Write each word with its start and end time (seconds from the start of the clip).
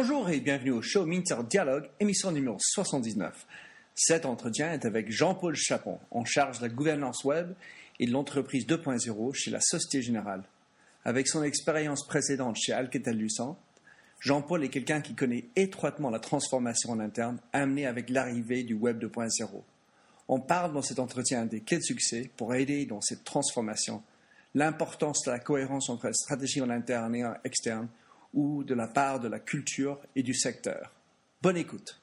Bonjour 0.00 0.30
et 0.30 0.38
bienvenue 0.38 0.70
au 0.70 0.80
show 0.80 1.04
Minter 1.06 1.38
Dialogue, 1.50 1.90
émission 1.98 2.30
numéro 2.30 2.56
79. 2.60 3.46
Cet 3.96 4.26
entretien 4.26 4.72
est 4.72 4.84
avec 4.84 5.10
Jean-Paul 5.10 5.56
Chapon, 5.56 5.98
en 6.12 6.24
charge 6.24 6.58
de 6.58 6.66
la 6.66 6.68
gouvernance 6.68 7.24
web 7.24 7.52
et 7.98 8.06
de 8.06 8.12
l'entreprise 8.12 8.64
2.0 8.64 9.34
chez 9.34 9.50
la 9.50 9.60
Société 9.60 10.00
Générale. 10.00 10.44
Avec 11.04 11.26
son 11.26 11.42
expérience 11.42 12.06
précédente 12.06 12.54
chez 12.54 12.72
Alcatel-Lucent, 12.72 13.58
Jean-Paul 14.20 14.62
est 14.62 14.68
quelqu'un 14.68 15.00
qui 15.00 15.16
connaît 15.16 15.46
étroitement 15.56 16.10
la 16.10 16.20
transformation 16.20 16.92
en 16.92 17.00
interne 17.00 17.40
amenée 17.52 17.84
avec 17.84 18.08
l'arrivée 18.08 18.62
du 18.62 18.74
Web 18.74 19.02
2.0. 19.02 19.48
On 20.28 20.38
parle 20.38 20.74
dans 20.74 20.82
cet 20.82 21.00
entretien 21.00 21.44
des 21.44 21.62
clés 21.62 21.78
de 21.78 21.82
succès 21.82 22.30
pour 22.36 22.54
aider 22.54 22.86
dans 22.86 23.00
cette 23.00 23.24
transformation, 23.24 24.04
l'importance 24.54 25.24
de 25.24 25.32
la 25.32 25.40
cohérence 25.40 25.90
entre 25.90 26.06
la 26.06 26.12
stratégie 26.12 26.62
en 26.62 26.70
interne 26.70 27.16
et 27.16 27.24
en 27.24 27.34
externe, 27.42 27.88
ou 28.32 28.64
de 28.64 28.74
la 28.74 28.86
part 28.86 29.20
de 29.20 29.28
la 29.28 29.40
culture 29.40 29.98
et 30.16 30.22
du 30.22 30.34
secteur. 30.34 30.92
Bonne 31.42 31.56
écoute. 31.56 32.00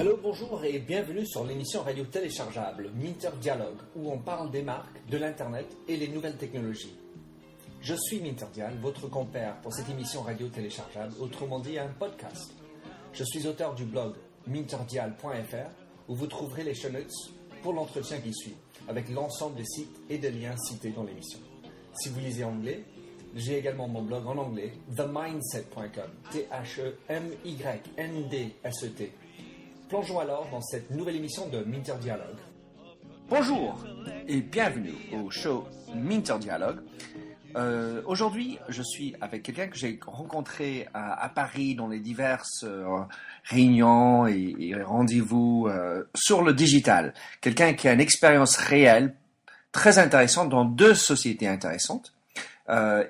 Allô, 0.00 0.18
bonjour 0.22 0.64
et 0.64 0.78
bienvenue 0.78 1.26
sur 1.26 1.44
l'émission 1.44 1.82
radio 1.82 2.04
téléchargeable 2.04 2.90
Minter 2.94 3.30
Dialogue 3.40 3.78
où 3.96 4.10
on 4.10 4.18
parle 4.18 4.50
des 4.50 4.62
marques, 4.62 5.06
de 5.08 5.18
l'Internet 5.18 5.66
et 5.88 5.96
les 5.96 6.08
nouvelles 6.08 6.36
technologies. 6.36 6.96
Je 7.80 7.94
suis 7.94 8.20
Minterdial, 8.20 8.78
votre 8.80 9.08
compère 9.08 9.60
pour 9.60 9.72
cette 9.74 9.88
émission 9.90 10.22
radio 10.22 10.48
téléchargeable, 10.48 11.14
autrement 11.18 11.58
dit 11.58 11.78
un 11.80 11.88
podcast. 11.88 12.52
Je 13.12 13.24
suis 13.24 13.44
auteur 13.46 13.74
du 13.74 13.84
blog 13.84 14.14
minterdial.fr 14.46 15.70
où 16.08 16.14
vous 16.14 16.28
trouverez 16.28 16.62
les 16.62 16.74
show 16.74 16.90
notes 16.90 17.10
pour 17.62 17.72
l'entretien 17.72 18.18
qui 18.18 18.32
suit, 18.32 18.54
avec 18.88 19.08
l'ensemble 19.08 19.56
des 19.56 19.64
sites 19.64 20.00
et 20.10 20.18
des 20.18 20.30
liens 20.30 20.56
cités 20.56 20.90
dans 20.90 21.04
l'émission. 21.04 21.38
Si 21.94 22.08
vous 22.08 22.20
lisez 22.20 22.44
anglais, 22.44 22.84
j'ai 23.34 23.58
également 23.58 23.88
mon 23.88 24.02
blog 24.02 24.26
en 24.26 24.36
anglais, 24.36 24.72
themindset.com, 24.96 26.10
T-H-E-M-Y-N-D-S-E-T. 26.30 27.02
Plongeons 29.88 30.20
alors 30.20 30.48
dans 30.50 30.60
cette 30.62 30.90
nouvelle 30.90 31.16
émission 31.16 31.48
de 31.48 31.64
Minter 31.64 31.94
Dialogue. 32.00 32.38
Bonjour 33.28 33.78
et 34.28 34.40
bienvenue 34.40 34.94
au 35.12 35.30
show 35.30 35.64
Minter 35.94 36.38
Dialogue. 36.38 36.80
Euh, 37.56 38.02
Aujourd'hui, 38.06 38.58
je 38.68 38.82
suis 38.82 39.14
avec 39.20 39.42
quelqu'un 39.42 39.68
que 39.68 39.76
j'ai 39.76 39.98
rencontré 40.06 40.88
à, 40.94 41.28
Paris 41.28 41.74
dans 41.74 41.88
les 41.88 42.00
diverses 42.00 42.64
euh, 42.64 42.84
réunions 43.44 44.26
et, 44.26 44.74
rendez-vous 44.84 45.66
euh, 45.68 46.04
sur 46.14 46.42
le 46.42 46.52
digital. 46.52 47.14
Quelqu'un 47.40 47.74
qui 47.74 47.88
a 47.88 47.92
une 47.92 48.00
expérience 48.00 48.56
réelle, 48.56 49.14
très 49.70 49.98
intéressante 49.98 50.48
dans 50.50 50.64
deux 50.64 50.94
sociétés 50.94 51.48
intéressantes. 51.48 52.14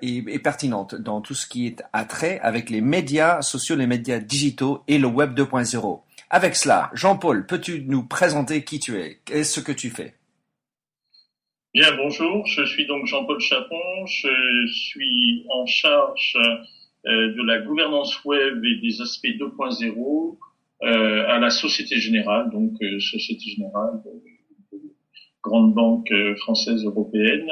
Et, 0.00 0.16
et, 0.26 0.38
pertinentes 0.40 0.96
dans 0.96 1.20
tout 1.20 1.34
ce 1.34 1.46
qui 1.46 1.68
est 1.68 1.84
attrait 1.92 2.40
avec 2.40 2.68
les 2.68 2.80
médias 2.80 3.42
sociaux, 3.42 3.76
les 3.76 3.86
médias 3.86 4.18
digitaux 4.18 4.82
et 4.88 4.98
le 4.98 5.06
web 5.06 5.38
2.0. 5.38 6.00
Avec 6.30 6.56
cela, 6.56 6.90
Jean-Paul, 6.94 7.46
peux-tu 7.46 7.84
nous 7.86 8.02
présenter 8.02 8.64
qui 8.64 8.80
tu 8.80 8.98
es? 8.98 9.20
Et 9.30 9.44
ce 9.44 9.60
que 9.60 9.70
tu 9.70 9.90
fais? 9.90 10.14
Bien, 11.74 11.96
bonjour. 11.96 12.46
Je 12.46 12.66
suis 12.66 12.84
donc 12.84 13.06
Jean-Paul 13.06 13.40
Chapon. 13.40 14.04
Je 14.04 14.66
suis 14.66 15.46
en 15.48 15.64
charge 15.64 16.36
euh, 17.06 17.32
de 17.32 17.42
la 17.46 17.60
gouvernance 17.60 18.22
web 18.26 18.62
et 18.62 18.74
des 18.82 19.00
aspects 19.00 19.24
2.0 19.24 20.36
euh, 20.82 21.24
à 21.26 21.38
la 21.38 21.48
Société 21.48 21.96
Générale, 21.96 22.50
donc 22.50 22.72
euh, 22.82 23.00
Société 23.00 23.52
Générale, 23.52 24.02
grande 25.42 25.72
banque 25.72 26.12
française 26.40 26.84
européenne. 26.84 27.48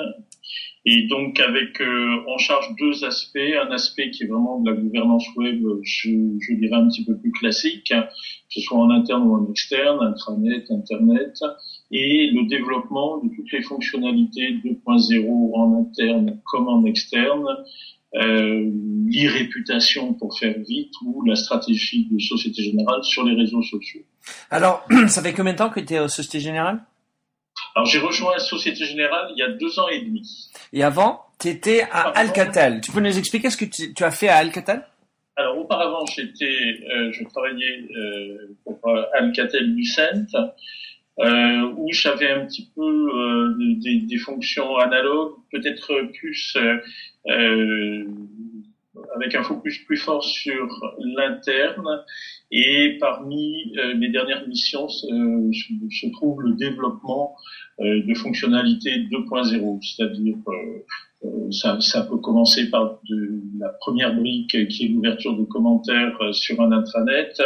Et 0.85 1.07
donc 1.07 1.41
avec 1.41 1.81
en 2.27 2.37
charge 2.37 2.77
deux 2.79 3.05
aspects, 3.07 3.39
un 3.39 3.71
aspect 3.71 4.11
qui 4.11 4.25
est 4.25 4.27
vraiment 4.27 4.61
de 4.61 4.71
la 4.71 4.77
gouvernance 4.77 5.25
web, 5.37 5.63
je, 5.83 6.11
je 6.41 6.55
dirais 6.57 6.77
un 6.77 6.89
petit 6.89 7.07
peu 7.07 7.17
plus 7.17 7.33
classique, 7.33 7.89
que 7.89 8.05
ce 8.51 8.61
soit 8.61 8.79
en 8.79 8.91
interne 8.91 9.23
ou 9.23 9.35
en 9.35 9.51
externe, 9.51 9.98
intranet, 10.03 10.70
internet, 10.70 11.39
et 11.90 12.30
le 12.33 12.48
développement 12.48 13.18
de 13.18 13.34
toutes 13.34 13.51
les 13.52 13.62
fonctionnalités 13.62 14.55
2.0 14.64 15.55
en 15.55 15.80
interne 15.80 16.40
comme 16.45 16.68
en 16.68 16.84
externe, 16.84 17.46
euh, 18.14 18.70
l'irréputation 19.06 20.14
pour 20.14 20.39
faire 20.39 20.55
vite 20.58 20.92
ou 21.05 21.24
la 21.24 21.36
stratégie 21.36 22.08
de 22.11 22.18
Société 22.18 22.62
Générale 22.62 23.02
sur 23.05 23.24
les 23.24 23.34
réseaux 23.34 23.62
sociaux. 23.62 24.02
Alors, 24.50 24.86
ça 25.08 25.23
fait 25.23 25.33
combien 25.33 25.52
de 25.52 25.58
temps 25.58 25.70
que 25.70 25.80
tu 25.80 25.95
es 25.95 26.00
au 26.00 26.08
Société 26.08 26.40
Générale? 26.40 26.80
Alors 27.74 27.86
j'ai 27.86 27.98
rejoint 27.98 28.33
la 28.33 28.39
Société 28.39 28.84
Générale 28.84 29.33
il 29.36 29.39
y 29.39 29.42
a 29.42 29.50
deux 29.50 29.79
ans 29.79 29.89
et 29.89 30.00
demi. 30.00 30.50
Et 30.73 30.83
avant, 30.83 31.20
tu 31.39 31.48
étais 31.48 31.83
à 31.83 32.08
Alcatel. 32.18 32.80
Tu 32.80 32.90
peux 32.90 33.00
nous 33.00 33.17
expliquer 33.17 33.50
ce 33.50 33.56
que 33.56 33.64
tu, 33.64 33.95
tu 33.95 34.02
as 34.02 34.11
fait 34.11 34.29
à 34.29 34.36
Alcatel? 34.36 34.84
Alors 35.36 35.58
auparavant, 35.58 36.05
j'étais, 36.06 36.45
euh, 36.45 37.12
je 37.12 37.24
travaillais 37.24 37.84
euh, 37.96 38.56
pour 38.64 38.80
Alcatel-Lucent 39.14 40.27
euh, 41.20 41.73
où 41.77 41.92
j'avais 41.92 42.31
un 42.31 42.47
petit 42.47 42.70
peu 42.75 42.83
euh, 42.83 43.55
des, 43.58 44.01
des, 44.01 44.19
fonctions 44.19 44.77
analogues, 44.79 45.35
peut-être 45.53 46.11
plus 46.19 46.57
euh, 46.57 46.79
euh, 47.29 48.05
avec 49.17 49.35
un 49.35 49.42
focus 49.42 49.79
plus 49.85 49.98
fort 49.98 50.25
sur 50.25 50.67
l'interne. 50.98 52.05
Et 52.51 52.97
parmi 53.01 53.73
euh, 53.79 53.95
mes 53.97 54.09
dernières 54.09 54.48
missions 54.48 54.89
se, 54.89 56.11
trouve 56.13 56.42
le 56.42 56.55
développement 56.55 57.36
de 57.79 58.14
fonctionnalités 58.14 59.07
2.0, 59.11 59.80
c'est-à-dire 59.80 60.36
ça, 61.51 61.80
ça, 61.80 62.03
peut 62.03 62.19
commencer 62.19 62.69
par 62.69 63.01
de, 63.09 63.41
la 63.59 63.70
première 63.80 64.14
brique 64.14 64.69
qui 64.69 64.85
est 64.85 64.89
l'ouverture 64.89 65.35
de 65.35 65.45
commentaires 65.45 66.19
sur 66.33 66.61
un 66.61 66.73
intranet 66.73 67.41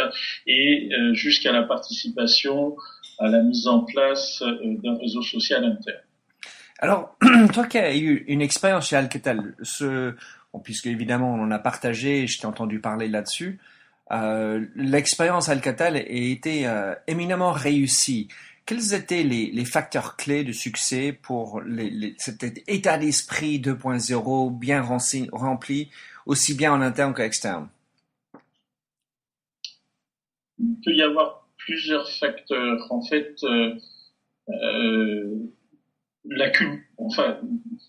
et 0.45 0.89
jusqu'à 1.13 1.53
la 1.53 1.63
participation 1.63 2.75
à 3.19 3.27
la 3.27 3.41
mise 3.41 3.67
en 3.67 3.81
place 3.81 4.41
euh, 4.41 4.77
d'un 4.83 4.97
réseau 4.97 5.21
social 5.21 5.63
interne. 5.63 6.03
Alors, 6.79 7.17
toi 7.53 7.65
qui 7.65 7.77
as 7.77 7.95
eu 7.95 8.25
une 8.27 8.41
expérience 8.41 8.89
chez 8.89 8.95
Alcatel, 8.95 9.55
ce, 9.61 10.15
bon, 10.53 10.59
puisque 10.59 10.87
évidemment 10.87 11.33
on 11.33 11.41
en 11.41 11.51
a 11.51 11.59
partagé, 11.59 12.27
je 12.27 12.39
t'ai 12.39 12.45
entendu 12.45 12.79
parler 12.79 13.07
là-dessus, 13.07 13.59
euh, 14.11 14.65
l'expérience 14.75 15.49
Alcatel 15.49 15.95
a 15.95 16.01
été 16.07 16.67
euh, 16.67 16.93
éminemment 17.07 17.51
réussie. 17.51 18.27
Quels 18.65 18.93
étaient 18.93 19.23
les, 19.23 19.51
les, 19.51 19.65
facteurs 19.65 20.15
clés 20.15 20.43
de 20.43 20.51
succès 20.51 21.11
pour 21.11 21.61
les, 21.61 21.89
les, 21.89 22.15
cet 22.17 22.43
état 22.67 22.97
d'esprit 22.97 23.59
2.0 23.59 24.57
bien 24.57 24.81
rempli, 24.81 25.91
aussi 26.25 26.55
bien 26.55 26.73
en 26.73 26.81
interne 26.81 27.13
qu'externe 27.13 27.67
Il 30.59 30.75
peut 30.83 30.93
y 30.93 31.03
avoir 31.03 31.44
plusieurs 31.65 32.09
facteurs. 32.11 32.87
En 32.89 33.01
fait, 33.01 33.35
euh, 33.43 33.75
euh, 34.49 35.35
la 36.25 36.51
enfin, 36.97 37.39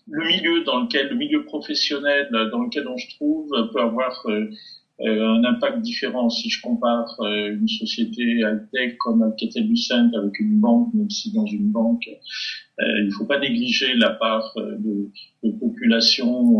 le 0.07 0.25
milieu 0.25 0.63
dans 0.63 0.81
lequel, 0.81 1.09
le 1.09 1.15
milieu 1.15 1.45
professionnel 1.45 2.27
dans 2.51 2.61
lequel 2.61 2.87
on 2.87 2.97
se 2.97 3.07
trouve 3.15 3.49
peut 3.73 3.81
avoir 3.81 4.21
euh, 4.27 4.49
un 5.05 5.43
impact 5.43 5.81
différent. 5.81 6.29
Si 6.29 6.49
je 6.49 6.61
compare 6.61 7.15
euh, 7.19 7.53
une 7.53 7.67
société 7.67 8.23
high-tech 8.39 8.97
comme 8.97 9.21
Alcatel-Lucent 9.21 10.11
avec 10.17 10.39
une 10.39 10.59
banque, 10.59 10.93
même 10.93 11.09
si 11.09 11.31
dans 11.33 11.45
une 11.45 11.71
banque, 11.71 12.07
euh, 12.79 12.83
il 12.99 13.05
ne 13.05 13.11
faut 13.11 13.25
pas 13.25 13.39
négliger 13.39 13.93
la 13.95 14.11
part 14.11 14.53
de, 14.55 15.09
de 15.43 15.51
population 15.59 16.59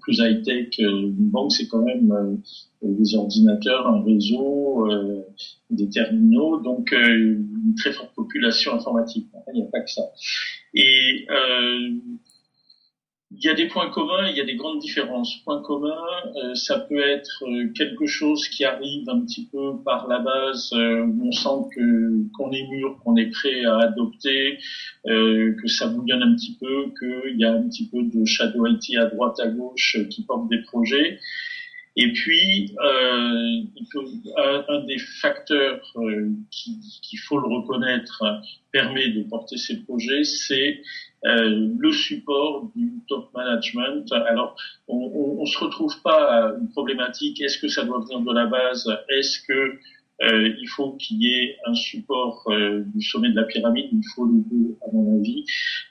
plus 0.00 0.18
high-tech. 0.18 0.78
Une 0.78 1.30
banque, 1.30 1.52
c'est 1.52 1.68
quand 1.68 1.84
même 1.84 2.40
des 2.82 3.14
ordinateurs, 3.16 3.86
un 3.86 4.02
réseau, 4.02 4.90
euh, 4.90 5.22
des 5.70 5.88
terminaux, 5.88 6.60
donc 6.60 6.92
euh, 6.92 6.98
une 6.98 7.74
très 7.76 7.92
forte 7.92 8.14
population 8.14 8.74
informatique. 8.74 9.26
Il 9.52 9.60
n'y 9.60 9.66
a 9.66 9.70
pas 9.70 9.80
que 9.80 9.90
ça. 9.90 10.02
Et 10.74 11.26
euh, 11.30 11.90
il 13.40 13.44
y 13.44 13.48
a 13.48 13.54
des 13.54 13.68
points 13.68 13.88
communs, 13.88 14.28
il 14.28 14.36
y 14.36 14.40
a 14.40 14.44
des 14.44 14.56
grandes 14.56 14.80
différences. 14.80 15.36
Point 15.44 15.62
commun, 15.62 15.96
euh, 16.42 16.54
ça 16.54 16.80
peut 16.80 16.98
être 16.98 17.44
euh, 17.46 17.68
quelque 17.72 18.06
chose 18.06 18.48
qui 18.48 18.64
arrive 18.64 19.08
un 19.08 19.20
petit 19.20 19.46
peu 19.46 19.76
par 19.84 20.08
la 20.08 20.18
base, 20.18 20.70
euh, 20.72 21.04
où 21.04 21.28
on 21.28 21.32
sent 21.32 21.68
que 21.74 22.32
qu'on 22.36 22.50
est 22.50 22.66
mûr, 22.68 22.98
qu'on 23.04 23.16
est 23.16 23.30
prêt 23.30 23.64
à 23.64 23.78
adopter, 23.78 24.58
que 25.04 25.68
ça 25.68 25.86
bouillonne 25.86 26.22
un 26.22 26.34
petit 26.34 26.56
peu, 26.60 26.92
qu'il 26.98 27.38
y 27.38 27.44
a 27.44 27.52
un 27.52 27.62
petit 27.68 27.88
peu 27.88 28.02
de 28.02 28.24
shadow 28.24 28.66
IT 28.66 28.96
à 28.98 29.06
droite 29.06 29.38
à 29.40 29.46
gauche 29.46 29.96
qui 30.10 30.24
porte 30.24 30.48
des 30.48 30.60
projets. 30.62 31.18
Et 32.00 32.12
puis, 32.12 32.76
euh, 32.80 33.62
un, 34.68 34.84
des 34.84 34.98
facteurs 35.20 35.82
euh, 35.96 36.30
qu'il 36.52 37.18
faut 37.18 37.40
le 37.40 37.48
reconnaître 37.48 38.22
permet 38.70 39.08
de 39.08 39.24
porter 39.24 39.56
ces 39.56 39.82
projets, 39.82 40.22
c'est 40.22 40.80
euh, 41.24 41.74
le 41.76 41.90
support 41.90 42.70
du 42.76 42.92
top 43.08 43.30
management. 43.34 44.12
Alors, 44.12 44.54
on, 44.86 45.40
ne 45.40 45.46
se 45.46 45.58
retrouve 45.58 46.00
pas 46.02 46.20
à 46.30 46.52
une 46.60 46.68
problématique. 46.68 47.40
Est-ce 47.40 47.58
que 47.58 47.66
ça 47.66 47.84
doit 47.84 47.98
venir 47.98 48.20
de 48.20 48.32
la 48.32 48.46
base? 48.46 48.88
Est-ce 49.08 49.40
que 49.42 49.78
Euh, 50.20 50.52
il 50.60 50.68
faut 50.68 50.92
qu'il 50.92 51.22
y 51.22 51.32
ait 51.32 51.56
un 51.64 51.74
support 51.74 52.42
euh, 52.48 52.82
du 52.92 53.00
sommet 53.02 53.30
de 53.30 53.36
la 53.36 53.44
pyramide, 53.44 53.88
il 53.92 54.02
faut 54.14 54.26
le 54.26 54.42
deux 54.50 54.76
à 54.82 54.90
mon 54.92 55.18
avis. 55.18 55.44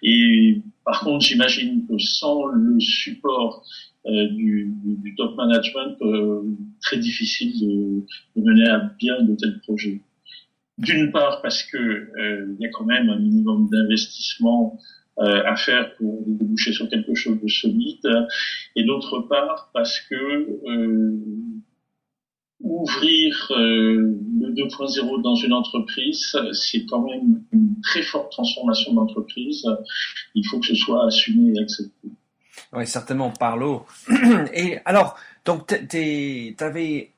Et 0.04 0.62
par 0.88 1.02
contre, 1.02 1.26
j'imagine 1.26 1.86
que 1.86 1.98
sans 1.98 2.46
le 2.46 2.80
support 2.80 3.66
euh, 4.06 4.28
du, 4.30 4.74
top 5.18 5.36
management, 5.36 5.98
très 6.82 6.98
difficile 6.98 8.06
de, 8.36 8.42
mener 8.42 8.70
à 8.70 8.80
bien 8.98 9.22
de 9.22 9.36
tels 9.36 9.60
projets. 9.60 10.00
D'une 10.78 11.12
part 11.12 11.42
parce 11.42 11.62
que 11.64 12.10
il 12.54 12.62
y 12.62 12.66
a 12.66 12.70
quand 12.70 12.86
même 12.86 13.10
un 13.10 13.20
minimum 13.20 13.68
d'investissement 13.70 14.80
à 15.18 15.56
faire 15.58 15.94
pour 15.96 16.24
déboucher 16.26 16.72
sur 16.72 16.88
quelque 16.88 17.16
chose 17.16 17.42
de 17.42 17.50
solide, 17.50 18.08
et 18.76 18.86
d'autre 18.86 19.20
part 19.28 19.72
parce 19.74 20.00
que 20.02 20.48
ouvrir 22.60 23.52
euh, 23.52 24.18
le 24.40 24.54
2.0 24.54 25.22
dans 25.22 25.36
une 25.36 25.54
entreprise, 25.54 26.36
c'est 26.54 26.86
quand 26.86 27.02
même 27.02 27.44
une 27.52 27.76
très 27.84 28.02
forte 28.02 28.32
transformation 28.32 28.94
d'entreprise. 28.94 29.66
Il 30.34 30.46
faut 30.48 30.60
que 30.60 30.68
ce 30.68 30.76
soit 30.76 31.06
assumé 31.06 31.54
et 31.56 31.62
accepté. 31.62 32.10
Oui, 32.74 32.88
certainement 32.88 33.32
par 33.32 33.58
l'eau. 33.58 33.86
Et 34.54 34.80
alors, 34.86 35.18
donc, 35.46 35.68
tu 35.90 36.56
avais 36.60 37.12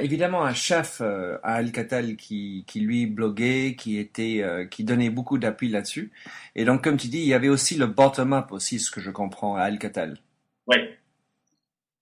évidemment 0.00 0.44
un 0.44 0.54
chef 0.54 1.00
euh, 1.00 1.38
à 1.42 1.54
Alcatel 1.54 2.16
qui, 2.16 2.64
qui 2.66 2.80
lui 2.80 3.06
bloguait, 3.06 3.76
qui 3.78 3.98
était, 3.98 4.40
euh, 4.42 4.66
qui 4.66 4.82
donnait 4.84 5.10
beaucoup 5.10 5.38
d'appui 5.38 5.68
là-dessus. 5.68 6.10
Et 6.56 6.64
donc, 6.64 6.82
comme 6.82 6.96
tu 6.96 7.08
dis, 7.08 7.18
il 7.18 7.26
y 7.26 7.34
avait 7.34 7.48
aussi 7.48 7.76
le 7.76 7.86
bottom-up 7.86 8.50
aussi, 8.50 8.80
ce 8.80 8.90
que 8.90 9.00
je 9.00 9.10
comprends 9.10 9.56
à 9.56 9.62
Alcatel. 9.62 10.18
Oui, 10.66 10.76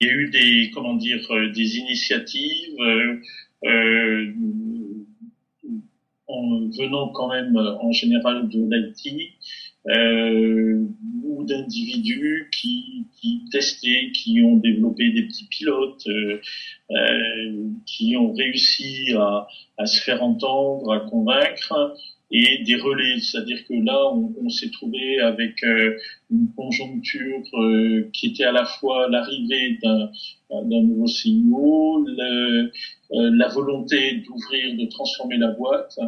il 0.00 0.06
y 0.06 0.11
a 0.11 0.14
eu 0.14 0.31
des 0.31 0.70
comment 0.75 0.94
dire 0.94 1.20
euh, 1.31 1.50
des 1.52 1.76
initiatives 1.79 2.81
euh, 2.81 3.17
euh, 3.64 4.32
en 6.26 6.69
venant 6.69 7.08
quand 7.08 7.29
même 7.29 7.56
en 7.56 7.93
général 7.93 8.49
de 8.49 8.58
l'IT 8.58 9.35
euh, 9.87 10.82
ou 11.25 11.44
d'individus 11.44 12.49
qui, 12.50 13.06
qui 13.20 13.44
testaient, 13.52 14.11
qui 14.14 14.43
ont 14.43 14.56
développé 14.56 15.11
des 15.11 15.25
petits 15.25 15.46
pilotes, 15.46 16.06
euh, 16.06 16.40
qui 17.85 18.17
ont 18.17 18.32
réussi 18.32 19.12
à, 19.14 19.47
à, 19.76 19.87
se 19.87 20.02
faire 20.02 20.23
entendre, 20.23 20.90
à 20.90 21.00
convaincre, 21.00 21.94
et 22.31 22.65
des 22.65 22.76
relais. 22.76 23.21
C'est-à-dire 23.21 23.65
que 23.69 23.75
là, 23.75 24.12
on, 24.12 24.49
s'est 24.49 24.71
trouvé 24.71 25.21
avec 25.21 25.62
euh, 25.62 25.97
une 26.31 26.49
conjoncture 26.55 27.43
euh, 27.55 28.09
qui 28.12 28.29
était 28.29 28.44
à 28.44 28.53
la 28.53 28.65
fois 28.65 29.09
l'arrivée 29.09 29.79
d'un 29.82 30.11
nouveau 30.82 31.06
CEO, 31.06 32.06
euh, 32.09 32.71
la 33.11 33.49
volonté 33.49 34.23
d'ouvrir, 34.26 34.76
de 34.76 34.88
transformer 34.91 35.38
la 35.38 35.49
boîte, 35.49 35.99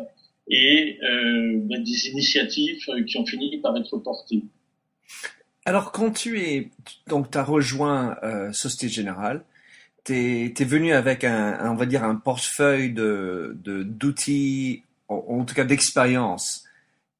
et 0.49 0.99
ben, 1.03 1.83
des 1.83 2.09
initiatives 2.09 2.79
qui 3.07 3.19
ont 3.19 3.27
fini 3.27 3.59
par 3.59 3.77
être 3.77 3.99
portées. 3.99 4.45
Alors, 5.65 5.91
quand 5.91 6.13
tu 6.13 6.41
es 6.41 6.71
donc 7.09 7.35
as 7.35 7.43
rejoint 7.43 8.17
Société 8.53 8.89
Générale, 8.89 9.45
tu 10.05 10.15
es, 10.15 10.65
venu 10.65 10.93
avec 10.93 11.25
un, 11.25 11.73
on 11.73 11.75
va 11.75 11.85
dire 11.85 12.05
un 12.05 12.15
portefeuille 12.15 12.93
de 12.93 13.57
d'outils 13.59 14.85
en, 15.09 15.45
tout 15.45 15.55
cas 15.55 15.65
d'expérience, 15.65 16.65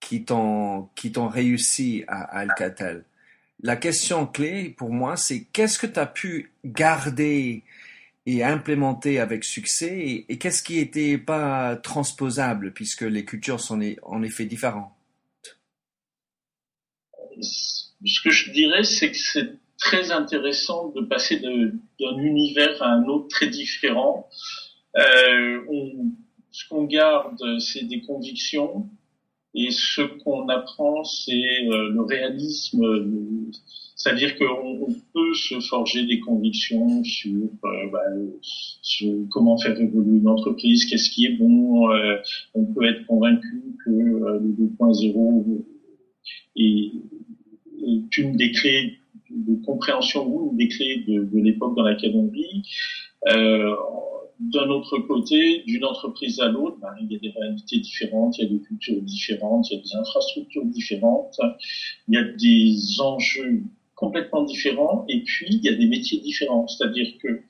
qui 0.01 0.25
t'ont 0.25 0.89
réussi 1.29 2.05
à, 2.09 2.23
Alcatel. 2.39 3.05
La 3.63 3.77
question 3.77 4.27
clé 4.27 4.75
pour 4.77 4.91
moi, 4.91 5.17
c'est 5.17 5.45
qu'est-ce 5.45 5.79
que 5.79 5.87
tu 5.87 5.99
as 5.99 6.07
pu 6.07 6.53
garder 6.65 7.65
et 8.27 8.45
implémenter 8.45 9.19
avec 9.21 9.45
succès 9.45 10.25
et, 10.29 10.39
qu'est-ce 10.39 10.63
qui 10.63 10.77
n'était 10.77 11.17
pas 11.17 11.77
transposable 11.77 12.73
puisque 12.73 13.03
les 13.03 13.25
cultures 13.25 13.61
sont 13.61 13.81
en 14.03 14.23
effet 14.23 14.45
différentes? 14.45 14.93
Ce 17.41 18.21
que 18.23 18.31
je 18.31 18.51
dirais, 18.51 18.85
c'est 18.85 19.13
que 19.13 19.19
c'est 19.19 19.55
très 19.79 20.11
intéressant 20.11 20.89
de 20.89 21.03
passer 21.03 21.39
d'un 21.39 22.19
univers 22.19 22.83
à 22.83 22.89
un 22.89 23.05
autre 23.05 23.29
très 23.29 23.49
différent. 23.49 24.29
Euh, 24.97 25.65
on 25.69 26.11
ce 26.57 26.67
qu'on 26.71 26.85
garde, 26.85 27.39
c'est 27.61 27.85
des 27.85 28.01
convictions, 28.01 28.89
et 29.55 29.71
ce 29.71 30.01
qu'on 30.23 30.49
apprend, 30.49 31.05
c'est 31.05 31.67
euh, 31.67 31.91
le 31.91 32.01
réalisme. 32.01 32.83
C'est-à-dire 33.95 34.39
qu'on 34.39 34.87
peut 35.13 35.35
se 35.35 35.61
forger 35.61 36.07
des 36.07 36.21
convictions 36.21 37.05
sur, 37.05 37.43
euh, 37.65 37.91
bah, 37.93 38.01
comment 39.31 39.59
faire 39.59 39.79
évoluer 39.79 40.19
une 40.19 40.29
entreprise, 40.29 40.87
qu'est-ce 40.87 41.11
qui 41.11 41.27
est 41.27 41.37
bon. 41.37 41.91
Euh, 41.91 42.17
on 42.55 42.65
peut 42.65 42.85
être 42.85 43.07
convaincu 43.07 43.63
que 43.85 43.91
le 43.91 44.55
2.0 44.59 45.63
est, 46.57 46.93
une 48.17 48.37
des 48.37 48.53
clés 48.53 48.99
de 49.31 49.63
compréhension 49.65 50.27
ou 50.27 50.55
des 50.57 50.69
clés 50.69 51.05
de 51.07 51.39
l'époque 51.39 51.77
dans 51.77 51.83
laquelle 51.83 52.15
on 52.17 52.29
vit. 52.29 52.63
D'un 54.39 54.69
autre 54.69 54.99
côté, 54.99 55.63
d'une 55.67 55.85
entreprise 55.85 56.41
à 56.41 56.49
l'autre, 56.49 56.77
ben, 56.79 56.93
il 57.01 57.11
y 57.11 57.17
a 57.17 57.19
des 57.19 57.31
réalités 57.31 57.79
différentes, 57.79 58.37
il 58.39 58.45
y 58.45 58.47
a 58.47 58.51
des 58.51 58.61
cultures 58.61 59.01
différentes, 59.01 59.71
il 59.71 59.77
y 59.77 59.79
a 59.79 59.83
des 59.83 59.97
infrastructures 59.97 60.67
différentes, 60.67 61.41
il 62.09 62.15
y 62.15 62.19
a 62.19 62.23
des 62.23 63.01
enjeux 63.01 63.63
complètement 63.95 64.43
différents, 64.43 65.07
et 65.09 65.23
puis 65.23 65.47
il 65.49 65.65
y 65.65 65.71
a 65.71 65.75
des 65.75 65.87
métiers 65.87 66.21
différents. 66.21 66.69
C'est-à-dire 66.69 67.09
que 67.23 67.41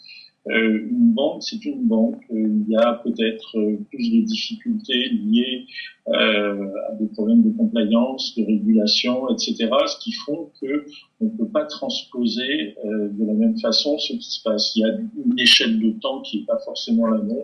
une 0.49 1.13
banque, 1.13 1.43
c'est 1.43 1.65
une 1.65 1.87
banque. 1.87 2.23
Euh, 2.33 2.63
il 2.67 2.73
y 2.73 2.77
a 2.77 2.95
peut-être 3.05 3.59
euh, 3.59 3.79
plus 3.91 4.11
de 4.11 4.21
difficultés 4.23 5.09
liées 5.09 5.67
à 6.09 6.95
des 7.01 7.07
problèmes 7.07 7.43
de 7.43 7.51
compliance, 7.57 8.33
de 8.37 8.45
régulation, 8.45 9.29
etc., 9.31 9.69
ce 9.89 9.99
qui 9.99 10.13
font 10.13 10.53
que 10.61 10.87
on 11.21 11.25
ne 11.25 11.31
peut 11.31 11.49
pas 11.49 11.65
transposer 11.65 12.77
de 12.85 13.27
la 13.27 13.33
même 13.33 13.59
façon 13.59 13.99
ce 13.99 14.13
qui 14.13 14.31
se 14.31 14.41
passe. 14.45 14.77
Il 14.77 14.83
y 14.83 14.85
a 14.85 14.95
une 14.95 15.37
échelle 15.37 15.81
de 15.81 15.99
temps 15.99 16.23
qui 16.23 16.39
n'est 16.39 16.45
pas 16.45 16.61
forcément 16.65 17.09
la 17.09 17.19
même, 17.19 17.43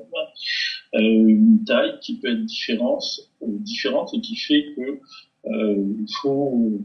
une 0.93 1.65
taille 1.65 1.99
qui 2.03 2.21
peut 2.21 2.31
être 2.31 2.45
différente, 2.45 3.03
différente 3.41 4.15
et 4.15 4.21
qui 4.21 4.37
fait 4.37 4.65
que 4.77 5.01
il 5.45 6.07
faut 6.23 6.79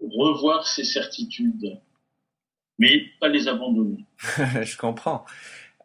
revoir 0.00 0.66
ses 0.66 0.82
certitudes 0.82 1.78
mais 2.78 3.04
pas 3.20 3.28
les 3.28 3.48
abandonner. 3.48 4.04
Je 4.62 4.76
comprends. 4.76 5.24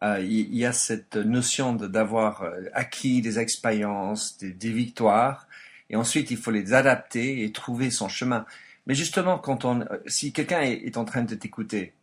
Euh, 0.04 0.20
il 0.22 0.56
y, 0.56 0.66
a 0.66 0.74
cette 0.74 1.16
notion 1.16 1.74
d'avoir 1.74 2.44
euh, 2.44 2.62
acquis 2.74 3.22
des 3.22 3.40
expériences, 3.40 4.38
des, 4.38 4.72
victoires, 4.72 5.48
et 5.90 5.96
ensuite 5.96 6.30
il 6.30 6.38
faut 6.38 6.52
les 6.52 6.74
adapter 6.74 7.44
et 7.44 7.52
trouver 7.52 7.90
son 7.90 8.08
chemin. 8.08 8.46
Mais 8.86 8.94
justement, 8.94 9.40
quand 9.40 9.66
on, 9.66 9.82
euh, 9.82 9.98
si 10.06 10.34
quelqu'un 10.34 10.62
est, 10.62 10.98
en 10.98 11.06
train 11.06 11.24
de 11.24 11.34
t'écouter 11.34 11.94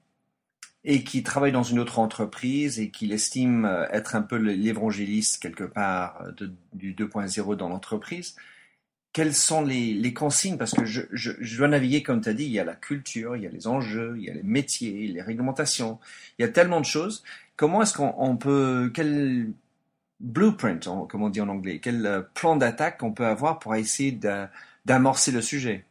et 0.83 1.05
qui 1.05 1.23
travaille 1.23 1.53
dans 1.53 1.63
une 1.63 1.79
autre 1.79 1.99
entreprise 2.01 2.81
et 2.81 2.91
qu'il 2.91 3.13
estime 3.13 3.65
être 3.91 4.17
un 4.17 4.23
peu 4.23 4.37
l'évangéliste 4.37 5.41
quelque 5.41 5.65
part 5.65 6.27
du 6.75 6.95
2.0 6.95 7.57
dans 7.57 7.71
l'entreprise, 7.71 8.37
quelles 9.15 9.35
sont 9.35 9.63
les, 9.63 10.13
consignes? 10.13 10.59
Parce 10.59 10.75
que 10.75 10.85
je, 10.85 11.57
dois 11.57 11.69
naviguer, 11.69 12.03
comme 12.03 12.21
tu 12.21 12.29
as 12.29 12.35
dit, 12.35 12.45
il 12.45 12.51
y 12.51 12.59
a 12.59 12.65
la 12.65 12.75
culture, 12.75 13.37
il 13.37 13.45
y 13.45 13.47
a 13.47 13.51
les 13.51 13.67
enjeux, 13.69 14.15
il 14.19 14.25
y 14.25 14.31
a 14.31 14.35
les 14.35 14.43
métiers, 14.43 15.07
les 15.07 15.23
réglementations, 15.23 16.01
il 16.39 16.43
y 16.43 16.45
a 16.45 16.49
tellement 16.49 16.81
de 16.81 16.85
choses. 16.85 17.23
Comment 17.57 17.83
est-ce 17.83 17.95
qu'on 17.95 18.37
peut, 18.37 18.91
quel 18.93 19.53
blueprint, 20.19 20.89
comme 21.09 21.23
on 21.23 21.31
dit 21.31 21.41
en 21.41 21.49
anglais, 21.49 21.79
quel 21.81 22.05
euh, 22.05 22.23
plan 22.35 22.57
d'attaque 22.57 23.03
on 23.05 23.13
peut 23.13 23.27
avoir 23.27 23.61
pour 23.61 23.77
essayer 23.77 24.19
d'amorcer 24.85 25.31
le 25.31 25.41
sujet? 25.41 25.85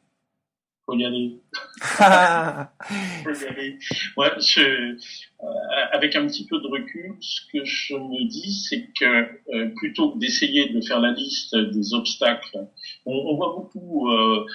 Faut 0.86 0.98
y 0.98 1.06
aller. 1.06 1.42
faut 1.82 2.04
y 2.04 3.48
aller. 3.48 3.80
Ouais, 4.18 4.32
je, 4.40 4.62
euh, 4.62 5.46
avec 5.92 6.16
un 6.16 6.28
petit 6.28 6.46
peu 6.48 6.60
de 6.60 6.68
recul, 6.68 7.16
ce 7.20 7.42
que 7.52 7.64
je 7.66 7.96
me 7.96 8.28
dis, 8.28 8.54
c'est 8.54 8.90
que 9.00 9.06
euh, 9.54 9.70
plutôt 9.76 10.12
que 10.12 10.20
d'essayer 10.20 10.70
de 10.70 10.82
faire 10.82 11.00
la 11.00 11.12
liste 11.12 11.56
des 11.56 11.94
obstacles, 11.94 12.68
on, 13.06 13.14
on 13.14 13.36
voit 13.36 13.54
beaucoup 13.56 14.10
euh, 14.12 14.46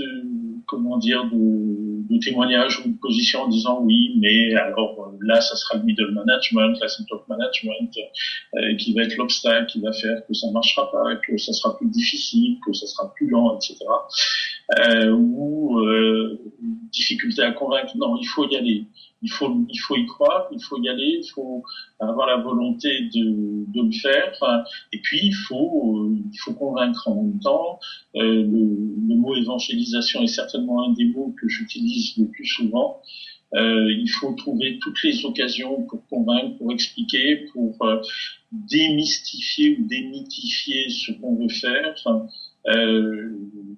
de, 0.00 0.24
comment 0.66 0.98
dire, 0.98 1.24
de, 1.24 2.02
de 2.08 2.18
témoignages 2.18 2.80
ou 2.84 2.88
de 2.88 2.98
positions 2.98 3.42
en 3.42 3.48
disant 3.48 3.80
oui, 3.82 4.14
mais 4.18 4.54
alors 4.54 5.12
là, 5.20 5.40
ça 5.40 5.56
sera 5.56 5.78
le 5.78 5.84
middle 5.84 6.12
management, 6.12 6.78
là, 6.80 6.88
c'est 6.88 7.02
le 7.02 7.06
top 7.08 7.28
management 7.28 7.90
euh, 8.54 8.76
qui 8.76 8.94
va 8.94 9.02
être 9.02 9.16
l'obstacle, 9.16 9.66
qui 9.66 9.80
va 9.80 9.92
faire 9.92 10.24
que 10.26 10.34
ça 10.34 10.50
marchera 10.52 10.90
pas, 10.90 11.16
que 11.16 11.36
ça 11.36 11.52
sera 11.52 11.76
plus 11.76 11.88
difficile, 11.88 12.58
que 12.66 12.72
ça 12.72 12.86
sera 12.86 13.12
plus 13.14 13.28
lent, 13.28 13.56
etc. 13.56 13.76
Euh, 14.78 15.10
ou 15.10 15.80
euh, 15.80 16.38
difficulté 16.92 17.42
à 17.42 17.52
convaincre. 17.52 17.96
Non, 17.96 18.16
il 18.16 18.26
faut 18.26 18.48
y 18.48 18.56
aller 18.56 18.86
il 19.22 19.30
faut, 19.30 19.66
il 19.68 19.78
faut 19.78 19.96
y 19.96 20.06
croire, 20.06 20.48
il 20.52 20.62
faut 20.62 20.80
y 20.82 20.88
aller, 20.88 21.20
il 21.22 21.28
faut 21.28 21.62
avoir 21.98 22.26
la 22.26 22.36
volonté 22.38 23.02
de, 23.14 23.70
de 23.72 23.82
le 23.82 23.92
faire. 23.92 24.32
Et 24.92 24.98
puis 25.00 25.20
il 25.22 25.34
faut, 25.34 26.10
il 26.32 26.38
faut 26.38 26.54
convaincre 26.54 27.08
en 27.08 27.22
même 27.22 27.38
temps. 27.40 27.78
Euh, 28.16 28.20
le, 28.20 29.04
le, 29.08 29.14
mot 29.16 29.36
évangélisation 29.36 30.22
est 30.22 30.34
certainement 30.34 30.88
un 30.88 30.92
des 30.92 31.06
mots 31.06 31.34
que 31.40 31.48
j'utilise 31.48 32.16
le 32.16 32.26
plus 32.28 32.46
souvent. 32.46 33.02
Euh, 33.54 33.92
il 33.92 34.08
faut 34.08 34.32
trouver 34.34 34.78
toutes 34.80 35.02
les 35.02 35.24
occasions 35.24 35.82
pour 35.82 36.06
convaincre, 36.06 36.56
pour 36.58 36.72
expliquer, 36.72 37.46
pour 37.52 37.76
euh, 37.82 38.00
démystifier 38.52 39.76
ou 39.78 39.86
démythifier 39.86 40.88
ce 40.88 41.12
qu'on 41.12 41.34
veut 41.34 41.48
faire. 41.48 41.94
Euh, 42.68 43.30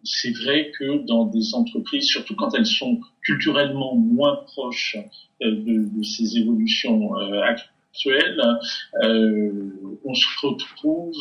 c'est 0.04 0.32
vrai 0.32 0.72
que 0.78 1.04
dans 1.06 1.26
des 1.26 1.54
entreprises, 1.54 2.06
surtout 2.06 2.34
quand 2.34 2.54
elles 2.54 2.66
sont 2.66 3.00
culturellement 3.22 3.94
moins 3.96 4.36
proches 4.46 4.96
euh, 5.42 5.50
de, 5.50 5.96
de, 5.96 6.02
ces 6.02 6.38
évolutions 6.38 7.16
euh, 7.16 7.40
actuelles, 7.42 8.40
on 10.04 10.14
se 10.14 10.26
retrouve 10.42 11.14